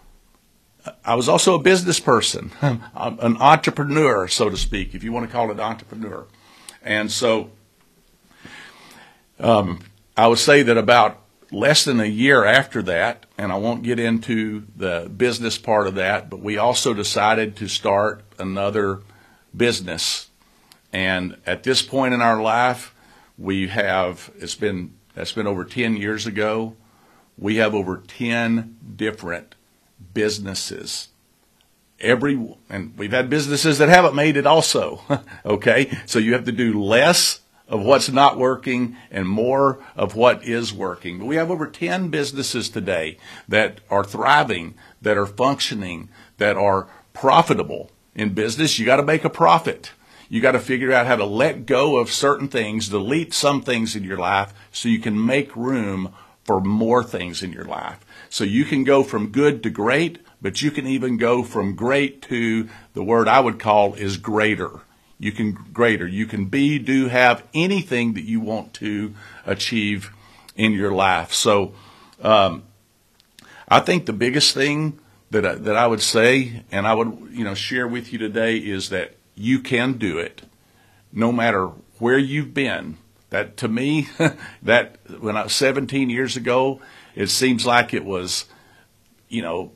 I 1.05 1.15
was 1.15 1.29
also 1.29 1.55
a 1.55 1.63
business 1.63 1.99
person, 1.99 2.53
an 2.61 3.37
entrepreneur, 3.39 4.29
so 4.29 4.49
to 4.51 4.57
speak, 4.57 4.95
if 4.95 5.03
you 5.03 5.13
want 5.13 5.27
to 5.27 5.33
call 5.33 5.51
it 5.51 5.59
entrepreneur. 5.59 6.27
And 6.83 7.11
so 7.11 7.51
um, 9.41 9.81
I 10.17 10.29
would 10.29 10.39
say 10.39 10.63
that 10.63 10.77
about 10.77 11.23
less 11.51 11.85
than 11.85 12.01
a 12.01 12.07
year 12.07 12.45
after 12.45 12.83
that, 12.83 13.27
and 13.39 13.51
I 13.51 13.57
won't 13.57 13.83
get 13.83 13.99
into 13.99 14.67
the 14.77 15.11
business 15.15 15.59
part 15.59 15.87
of 15.87 15.95
that, 15.95 16.29
but 16.31 16.41
we 16.41 16.59
also 16.59 16.95
decided 16.95 17.57
to 17.57 17.69
start 17.69 18.23
another 18.39 19.01
business. 19.57 20.29
And 20.93 21.37
at 21.47 21.63
this 21.63 21.83
point 21.83 22.15
in 22.15 22.21
our 22.21 22.41
life, 22.41 22.95
we 23.39 23.69
have, 23.69 24.31
it's 24.39 24.55
been, 24.55 24.95
that's 25.15 25.33
been 25.33 25.47
over 25.47 25.65
10 25.65 25.97
years 25.97 26.27
ago. 26.27 26.77
We 27.39 27.57
have 27.57 27.75
over 27.75 28.03
10 28.07 28.77
different 28.97 29.55
businesses. 30.15 31.09
Every, 32.01 32.57
and 32.69 32.97
we've 32.97 33.13
had 33.13 33.31
businesses 33.31 33.79
that 33.79 33.89
haven't 33.89 34.15
made 34.15 34.37
it 34.37 34.47
also. 34.47 35.01
okay. 35.45 35.91
So 36.07 36.19
you 36.19 36.33
have 36.33 36.45
to 36.45 36.53
do 36.53 36.83
less 36.83 37.41
of 37.69 37.83
what's 37.83 38.09
not 38.09 38.39
working 38.39 38.97
and 39.11 39.29
more 39.29 39.79
of 39.97 40.15
what 40.15 40.45
is 40.45 40.73
working. 40.73 41.19
But 41.19 41.27
we 41.27 41.37
have 41.37 41.51
over 41.51 41.67
10 41.67 42.09
businesses 42.11 42.69
today 42.69 43.19
that 43.49 43.81
are 43.91 44.05
thriving, 44.05 44.75
that 45.03 45.17
are 45.17 45.27
functioning, 45.27 46.09
that 46.39 46.57
are 46.57 46.89
profitable. 47.13 47.91
In 48.15 48.35
business, 48.35 48.79
you 48.79 48.87
got 48.87 48.97
to 48.97 49.03
make 49.03 49.25
a 49.25 49.31
profit. 49.31 49.93
You 50.29 50.41
got 50.41 50.53
to 50.53 50.61
figure 50.61 50.93
out 50.93 51.07
how 51.07 51.17
to 51.17 51.25
let 51.25 51.67
go 51.67 51.99
of 51.99 52.11
certain 52.11 52.49
things, 52.49 52.89
delete 52.89 53.35
some 53.35 53.63
things 53.63 53.95
in 53.95 54.05
your 54.05 54.19
life 54.19 54.53
so 54.73 54.89
you 54.89 54.99
can 54.99 55.25
make 55.25 55.55
room 55.55 56.15
for 56.47 56.61
more 56.61 57.03
things 57.03 57.43
in 57.43 57.53
your 57.53 57.65
life. 57.65 57.99
So 58.31 58.45
you 58.45 58.65
can 58.65 58.85
go 58.85 59.03
from 59.03 59.33
good 59.33 59.63
to 59.65 59.71
great, 59.71 60.21
but 60.41 60.63
you 60.63 60.71
can 60.71 60.87
even 60.87 61.17
go 61.17 61.43
from 61.43 61.75
great 61.75 62.23
to 62.23 62.69
the 62.95 63.03
word 63.03 63.27
I 63.27 63.41
would 63.41 63.59
call 63.59 63.95
is 63.95 64.17
greater. 64.17 64.81
You 65.19 65.33
can 65.33 65.53
greater. 65.53 66.07
You 66.07 66.27
can 66.27 66.47
be, 66.47 66.79
do, 66.79 67.09
have 67.09 67.43
anything 67.53 68.15
that 68.15 68.25
you 68.25 68.39
want 68.41 68.75
to 68.75 69.15
achieve 69.45 70.13
in 70.55 70.73
your 70.73 70.93
life. 70.93 71.33
So, 71.33 71.75
um, 72.23 72.63
I 73.69 73.81
think 73.81 74.07
the 74.07 74.13
biggest 74.13 74.55
thing 74.55 75.01
that 75.31 75.45
I, 75.45 75.55
that 75.57 75.77
I 75.77 75.87
would 75.87 76.03
say, 76.03 76.63
and 76.71 76.87
I 76.87 76.95
would 76.95 77.29
you 77.31 77.45
know 77.45 77.55
share 77.55 77.89
with 77.89 78.13
you 78.13 78.19
today, 78.19 78.57
is 78.59 78.91
that 78.91 79.17
you 79.35 79.59
can 79.59 79.95
do 79.95 80.19
it, 80.19 80.43
no 81.13 81.33
matter 81.33 81.71
where 81.99 82.19
you've 82.19 82.55
been. 82.55 82.99
That 83.31 83.57
to 83.59 83.69
me, 83.69 84.09
that 84.63 84.97
when 85.21 85.37
I 85.37 85.45
was 85.45 85.55
17 85.55 86.11
years 86.11 86.37
ago, 86.37 86.81
it 87.15 87.29
seems 87.29 87.67
like 87.67 87.93
it 87.93 88.05
was, 88.05 88.47
you 89.29 89.43
know, 89.43 89.73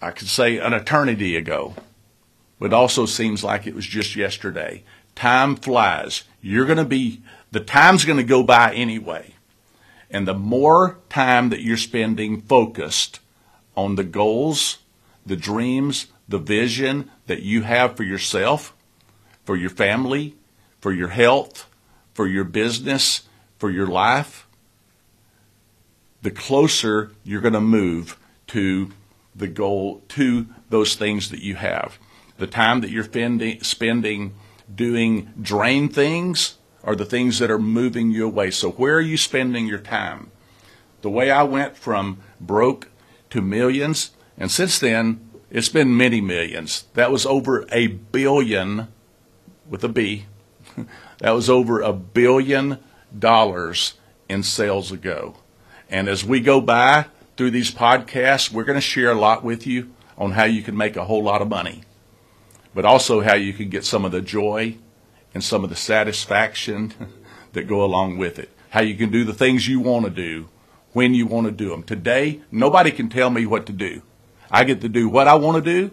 I 0.00 0.10
could 0.10 0.28
say 0.28 0.58
an 0.58 0.72
eternity 0.72 1.36
ago 1.36 1.74
but 2.62 2.72
also 2.72 3.06
seems 3.06 3.42
like 3.42 3.66
it 3.66 3.74
was 3.74 3.84
just 3.84 4.14
yesterday. 4.14 4.84
Time 5.16 5.56
flies. 5.56 6.22
You're 6.40 6.64
going 6.64 6.78
to 6.78 6.84
be, 6.84 7.20
the 7.50 7.58
time's 7.58 8.04
going 8.04 8.18
to 8.18 8.22
go 8.22 8.44
by 8.44 8.72
anyway. 8.72 9.34
And 10.08 10.28
the 10.28 10.34
more 10.34 10.98
time 11.08 11.48
that 11.48 11.62
you're 11.62 11.76
spending 11.76 12.40
focused 12.40 13.18
on 13.76 13.96
the 13.96 14.04
goals, 14.04 14.78
the 15.26 15.34
dreams, 15.34 16.06
the 16.28 16.38
vision 16.38 17.10
that 17.26 17.42
you 17.42 17.62
have 17.62 17.96
for 17.96 18.04
yourself, 18.04 18.72
for 19.44 19.56
your 19.56 19.68
family, 19.68 20.36
for 20.80 20.92
your 20.92 21.08
health, 21.08 21.68
for 22.14 22.26
your 22.26 22.44
business, 22.44 23.22
for 23.58 23.70
your 23.70 23.86
life, 23.86 24.46
the 26.22 26.30
closer 26.30 27.12
you're 27.24 27.40
going 27.40 27.54
to 27.54 27.60
move 27.60 28.18
to 28.48 28.92
the 29.34 29.48
goal, 29.48 30.02
to 30.08 30.46
those 30.68 30.94
things 30.94 31.30
that 31.30 31.40
you 31.40 31.56
have 31.56 31.98
the 32.42 32.46
time 32.48 32.80
that 32.80 32.90
you're 32.90 33.04
spending 33.62 34.34
doing 34.74 35.32
drain 35.40 35.88
things 35.88 36.56
are 36.82 36.96
the 36.96 37.04
things 37.04 37.38
that 37.38 37.52
are 37.52 37.58
moving 37.58 38.10
you 38.10 38.26
away. 38.26 38.50
So 38.50 38.72
where 38.72 38.96
are 38.96 39.00
you 39.00 39.16
spending 39.16 39.66
your 39.66 39.78
time? 39.78 40.32
The 41.02 41.10
way 41.10 41.30
I 41.30 41.44
went 41.44 41.76
from 41.76 42.18
broke 42.40 42.88
to 43.30 43.40
millions, 43.40 44.10
and 44.36 44.50
since 44.50 44.80
then, 44.80 45.28
it's 45.50 45.68
been 45.68 45.96
many 45.96 46.20
millions. 46.20 46.86
That 46.94 47.12
was 47.12 47.26
over 47.26 47.64
a 47.70 47.86
billion 47.86 48.88
with 49.68 49.84
a 49.84 49.88
B. 49.88 50.26
that 51.22 51.30
was 51.30 51.48
over 51.48 51.80
a 51.80 51.92
billion 51.94 52.78
dollars 53.16 53.94
in 54.28 54.42
sales 54.42 54.92
ago. 54.92 55.36
And 55.88 56.08
as 56.08 56.24
we 56.24 56.40
go 56.40 56.60
by 56.60 57.06
through 57.36 57.52
these 57.52 57.70
podcasts, 57.70 58.50
we're 58.50 58.64
going 58.64 58.76
to 58.76 58.80
share 58.80 59.12
a 59.12 59.14
lot 59.14 59.42
with 59.42 59.66
you 59.66 59.92
on 60.18 60.32
how 60.32 60.44
you 60.44 60.62
can 60.62 60.76
make 60.76 60.96
a 60.96 61.04
whole 61.04 61.22
lot 61.22 61.40
of 61.40 61.48
money 61.48 61.84
but 62.74 62.84
also 62.84 63.20
how 63.20 63.34
you 63.34 63.52
can 63.52 63.68
get 63.68 63.84
some 63.84 64.04
of 64.04 64.12
the 64.12 64.20
joy 64.20 64.76
and 65.34 65.42
some 65.42 65.64
of 65.64 65.70
the 65.70 65.76
satisfaction 65.76 66.92
that 67.52 67.64
go 67.64 67.84
along 67.84 68.18
with 68.18 68.38
it. 68.38 68.50
How 68.70 68.80
you 68.80 68.94
can 68.94 69.10
do 69.10 69.24
the 69.24 69.34
things 69.34 69.68
you 69.68 69.80
want 69.80 70.04
to 70.06 70.10
do 70.10 70.48
when 70.92 71.14
you 71.14 71.26
want 71.26 71.46
to 71.46 71.52
do 71.52 71.70
them. 71.70 71.82
Today, 71.82 72.40
nobody 72.50 72.90
can 72.90 73.08
tell 73.08 73.30
me 73.30 73.46
what 73.46 73.66
to 73.66 73.72
do. 73.72 74.02
I 74.50 74.64
get 74.64 74.80
to 74.82 74.88
do 74.88 75.08
what 75.08 75.28
I 75.28 75.34
want 75.34 75.62
to 75.62 75.70
do. 75.70 75.90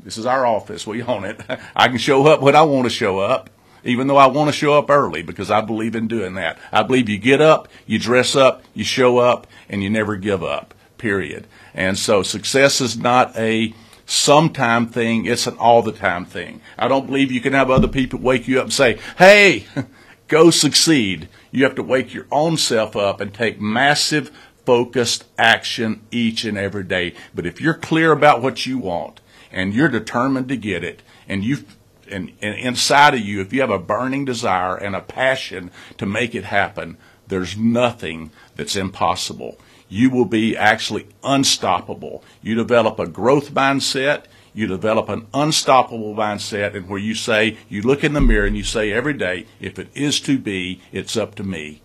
This 0.00 0.18
is 0.18 0.26
our 0.26 0.46
office. 0.46 0.86
We 0.86 1.02
own 1.02 1.24
it. 1.24 1.40
I 1.76 1.88
can 1.88 1.98
show 1.98 2.26
up 2.26 2.40
when 2.40 2.54
I 2.54 2.62
want 2.62 2.84
to 2.84 2.90
show 2.90 3.18
up, 3.18 3.50
even 3.86 4.06
though 4.06 4.16
I 4.16 4.26
want 4.26 4.48
to 4.48 4.52
show 4.52 4.74
up 4.74 4.90
early 4.90 5.22
because 5.22 5.50
I 5.50 5.60
believe 5.60 5.94
in 5.94 6.08
doing 6.08 6.34
that. 6.34 6.58
I 6.72 6.82
believe 6.82 7.08
you 7.08 7.18
get 7.18 7.40
up, 7.40 7.68
you 7.86 7.98
dress 7.98 8.36
up, 8.36 8.62
you 8.74 8.84
show 8.84 9.18
up, 9.18 9.46
and 9.68 9.82
you 9.82 9.90
never 9.90 10.16
give 10.16 10.42
up, 10.42 10.74
period. 10.98 11.46
And 11.74 11.98
so 11.98 12.22
success 12.22 12.80
is 12.80 12.96
not 12.96 13.36
a 13.36 13.74
sometime 14.06 14.86
thing. 14.86 15.26
It's 15.26 15.46
an 15.46 15.58
all 15.58 15.82
the 15.82 15.92
time 15.92 16.24
thing. 16.24 16.60
I 16.78 16.88
don't 16.88 17.06
believe 17.06 17.30
you 17.30 17.40
can 17.40 17.52
have 17.52 17.70
other 17.70 17.88
people 17.88 18.20
wake 18.20 18.48
you 18.48 18.58
up 18.58 18.64
and 18.64 18.72
say, 18.72 18.98
hey, 19.18 19.66
go 20.28 20.50
succeed. 20.50 21.28
You 21.50 21.64
have 21.64 21.74
to 21.74 21.82
wake 21.82 22.14
your 22.14 22.26
own 22.30 22.56
self 22.56 22.96
up 22.96 23.20
and 23.20 23.32
take 23.32 23.60
massive 23.60 24.30
focused 24.64 25.24
action 25.38 26.02
each 26.10 26.44
and 26.44 26.58
every 26.58 26.84
day. 26.84 27.14
But 27.34 27.46
if 27.46 27.60
you're 27.60 27.74
clear 27.74 28.12
about 28.12 28.42
what 28.42 28.66
you 28.66 28.78
want 28.78 29.20
and 29.52 29.72
you're 29.72 29.88
determined 29.88 30.48
to 30.48 30.56
get 30.56 30.82
it 30.82 31.02
and 31.28 31.44
you 31.44 31.58
and, 32.10 32.32
and 32.40 32.54
inside 32.58 33.14
of 33.14 33.20
you, 33.20 33.40
if 33.40 33.52
you 33.52 33.60
have 33.60 33.70
a 33.70 33.78
burning 33.78 34.24
desire 34.24 34.76
and 34.76 34.94
a 34.94 35.00
passion 35.00 35.70
to 35.98 36.06
make 36.06 36.34
it 36.34 36.44
happen, 36.44 36.96
there's 37.26 37.56
nothing 37.56 38.30
that's 38.54 38.76
impossible 38.76 39.58
you 39.88 40.10
will 40.10 40.24
be 40.24 40.56
actually 40.56 41.06
unstoppable. 41.22 42.24
You 42.42 42.54
develop 42.54 42.98
a 42.98 43.06
growth 43.06 43.52
mindset. 43.52 44.24
You 44.52 44.66
develop 44.66 45.08
an 45.08 45.26
unstoppable 45.34 46.14
mindset 46.14 46.74
and 46.74 46.88
where 46.88 46.98
you 46.98 47.14
say, 47.14 47.58
you 47.68 47.82
look 47.82 48.02
in 48.02 48.14
the 48.14 48.20
mirror 48.20 48.46
and 48.46 48.56
you 48.56 48.64
say 48.64 48.90
every 48.90 49.12
day, 49.12 49.46
if 49.60 49.78
it 49.78 49.88
is 49.94 50.18
to 50.20 50.38
be, 50.38 50.80
it's 50.92 51.16
up 51.16 51.34
to 51.36 51.44
me. 51.44 51.82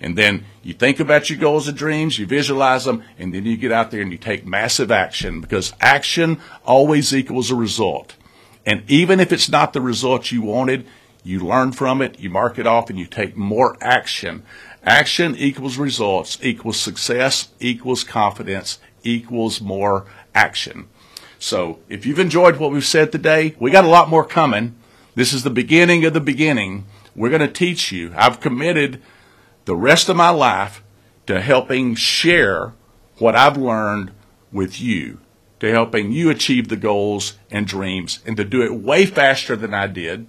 And 0.00 0.16
then 0.16 0.44
you 0.62 0.72
think 0.72 0.98
about 0.98 1.30
your 1.30 1.38
goals 1.38 1.68
and 1.68 1.76
dreams, 1.76 2.18
you 2.18 2.26
visualize 2.26 2.84
them, 2.84 3.04
and 3.18 3.32
then 3.32 3.44
you 3.44 3.56
get 3.56 3.70
out 3.70 3.90
there 3.90 4.02
and 4.02 4.10
you 4.10 4.18
take 4.18 4.46
massive 4.46 4.90
action 4.90 5.40
because 5.40 5.72
action 5.80 6.40
always 6.64 7.14
equals 7.14 7.50
a 7.50 7.56
result. 7.56 8.16
And 8.64 8.88
even 8.88 9.20
if 9.20 9.32
it's 9.32 9.48
not 9.48 9.72
the 9.72 9.80
result 9.80 10.30
you 10.30 10.42
wanted, 10.42 10.86
you 11.24 11.40
learn 11.40 11.72
from 11.72 12.02
it, 12.02 12.18
you 12.18 12.30
mark 12.30 12.58
it 12.58 12.66
off, 12.66 12.90
and 12.90 12.98
you 12.98 13.06
take 13.06 13.36
more 13.36 13.76
action. 13.80 14.42
Action 14.84 15.36
equals 15.36 15.76
results 15.76 16.38
equals 16.42 16.80
success 16.80 17.48
equals 17.60 18.02
confidence 18.02 18.78
equals 19.04 19.60
more 19.60 20.06
action. 20.34 20.88
So 21.38 21.78
if 21.88 22.06
you've 22.06 22.18
enjoyed 22.18 22.56
what 22.56 22.72
we've 22.72 22.84
said 22.84 23.10
today, 23.10 23.54
we 23.58 23.70
got 23.70 23.84
a 23.84 23.88
lot 23.88 24.08
more 24.08 24.24
coming. 24.24 24.76
This 25.14 25.32
is 25.32 25.42
the 25.42 25.50
beginning 25.50 26.04
of 26.04 26.14
the 26.14 26.20
beginning. 26.20 26.86
We're 27.14 27.30
going 27.30 27.40
to 27.40 27.48
teach 27.48 27.92
you. 27.92 28.12
I've 28.16 28.40
committed 28.40 29.02
the 29.64 29.76
rest 29.76 30.08
of 30.08 30.16
my 30.16 30.30
life 30.30 30.82
to 31.26 31.40
helping 31.40 31.94
share 31.94 32.72
what 33.18 33.36
I've 33.36 33.56
learned 33.56 34.12
with 34.52 34.80
you, 34.80 35.18
to 35.62 35.70
helping 35.70 36.10
you 36.10 36.28
achieve 36.28 36.66
the 36.66 36.76
goals 36.76 37.38
and 37.48 37.68
dreams, 37.68 38.18
and 38.26 38.36
to 38.36 38.42
do 38.42 38.62
it 38.62 38.74
way 38.74 39.06
faster 39.06 39.54
than 39.54 39.72
I 39.72 39.86
did, 39.86 40.26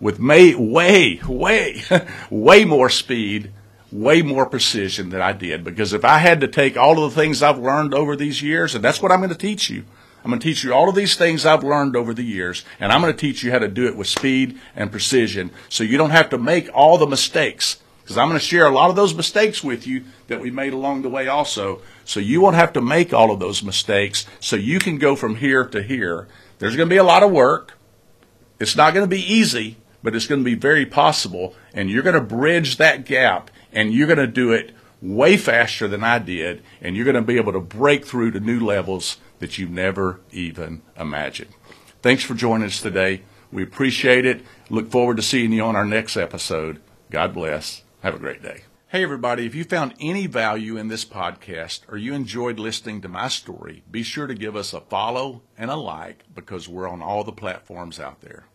with 0.00 0.18
may, 0.18 0.54
way, 0.54 1.20
way, 1.28 1.82
way 2.30 2.64
more 2.64 2.88
speed 2.88 3.52
way 3.92 4.22
more 4.22 4.46
precision 4.46 5.10
than 5.10 5.20
I 5.20 5.32
did 5.32 5.64
because 5.64 5.92
if 5.92 6.04
I 6.04 6.18
had 6.18 6.40
to 6.42 6.46
take 6.46 6.76
all 6.76 7.02
of 7.02 7.12
the 7.12 7.20
things 7.20 7.42
I've 7.42 7.58
learned 7.58 7.92
over 7.92 8.14
these 8.14 8.40
years, 8.40 8.76
and 8.76 8.84
that's 8.84 9.02
what 9.02 9.10
I'm 9.10 9.18
going 9.18 9.30
to 9.30 9.36
teach 9.36 9.68
you. 9.68 9.84
I'm 10.22 10.30
going 10.30 10.38
to 10.38 10.46
teach 10.46 10.62
you 10.62 10.72
all 10.72 10.88
of 10.88 10.94
these 10.94 11.16
things 11.16 11.44
I've 11.44 11.64
learned 11.64 11.96
over 11.96 12.14
the 12.14 12.22
years, 12.22 12.64
and 12.78 12.92
I'm 12.92 13.00
going 13.00 13.12
to 13.12 13.18
teach 13.18 13.42
you 13.42 13.50
how 13.50 13.58
to 13.58 13.66
do 13.66 13.86
it 13.86 13.96
with 13.96 14.06
speed 14.06 14.60
and 14.76 14.92
precision 14.92 15.50
so 15.68 15.82
you 15.82 15.98
don't 15.98 16.10
have 16.10 16.30
to 16.30 16.38
make 16.38 16.70
all 16.72 16.98
the 16.98 17.06
mistakes. 17.06 17.78
Because 18.10 18.18
I'm 18.18 18.26
going 18.26 18.40
to 18.40 18.44
share 18.44 18.66
a 18.66 18.74
lot 18.74 18.90
of 18.90 18.96
those 18.96 19.14
mistakes 19.14 19.62
with 19.62 19.86
you 19.86 20.02
that 20.26 20.40
we 20.40 20.50
made 20.50 20.72
along 20.72 21.02
the 21.02 21.08
way 21.08 21.28
also. 21.28 21.80
So 22.04 22.18
you 22.18 22.40
won't 22.40 22.56
have 22.56 22.72
to 22.72 22.80
make 22.80 23.14
all 23.14 23.30
of 23.30 23.38
those 23.38 23.62
mistakes 23.62 24.26
so 24.40 24.56
you 24.56 24.80
can 24.80 24.98
go 24.98 25.14
from 25.14 25.36
here 25.36 25.64
to 25.66 25.80
here. 25.80 26.26
There's 26.58 26.74
going 26.74 26.88
to 26.88 26.92
be 26.92 26.96
a 26.96 27.04
lot 27.04 27.22
of 27.22 27.30
work. 27.30 27.78
It's 28.58 28.74
not 28.74 28.94
going 28.94 29.04
to 29.04 29.08
be 29.08 29.22
easy, 29.22 29.76
but 30.02 30.16
it's 30.16 30.26
going 30.26 30.40
to 30.40 30.44
be 30.44 30.56
very 30.56 30.84
possible. 30.84 31.54
And 31.72 31.88
you're 31.88 32.02
going 32.02 32.16
to 32.16 32.20
bridge 32.20 32.78
that 32.78 33.04
gap 33.04 33.48
and 33.72 33.94
you're 33.94 34.08
going 34.08 34.18
to 34.18 34.26
do 34.26 34.50
it 34.50 34.72
way 35.00 35.36
faster 35.36 35.86
than 35.86 36.02
I 36.02 36.18
did, 36.18 36.64
and 36.82 36.96
you're 36.96 37.04
going 37.04 37.14
to 37.14 37.22
be 37.22 37.36
able 37.36 37.52
to 37.52 37.60
break 37.60 38.04
through 38.04 38.32
to 38.32 38.40
new 38.40 38.58
levels 38.58 39.18
that 39.38 39.56
you 39.56 39.68
never 39.68 40.18
even 40.32 40.82
imagined. 40.98 41.50
Thanks 42.02 42.24
for 42.24 42.34
joining 42.34 42.66
us 42.66 42.80
today. 42.80 43.22
We 43.52 43.62
appreciate 43.62 44.26
it. 44.26 44.44
Look 44.68 44.90
forward 44.90 45.16
to 45.18 45.22
seeing 45.22 45.52
you 45.52 45.62
on 45.62 45.76
our 45.76 45.86
next 45.86 46.16
episode. 46.16 46.80
God 47.08 47.32
bless. 47.32 47.84
Have 48.02 48.14
a 48.14 48.18
great 48.18 48.42
day. 48.42 48.62
Hey, 48.88 49.02
everybody, 49.02 49.44
if 49.44 49.54
you 49.54 49.62
found 49.62 49.94
any 50.00 50.26
value 50.26 50.78
in 50.78 50.88
this 50.88 51.04
podcast 51.04 51.80
or 51.86 51.98
you 51.98 52.14
enjoyed 52.14 52.58
listening 52.58 53.02
to 53.02 53.08
my 53.08 53.28
story, 53.28 53.82
be 53.90 54.02
sure 54.02 54.26
to 54.26 54.34
give 54.34 54.56
us 54.56 54.72
a 54.72 54.80
follow 54.80 55.42
and 55.58 55.70
a 55.70 55.76
like 55.76 56.24
because 56.34 56.66
we're 56.66 56.88
on 56.88 57.02
all 57.02 57.24
the 57.24 57.30
platforms 57.30 58.00
out 58.00 58.22
there. 58.22 58.46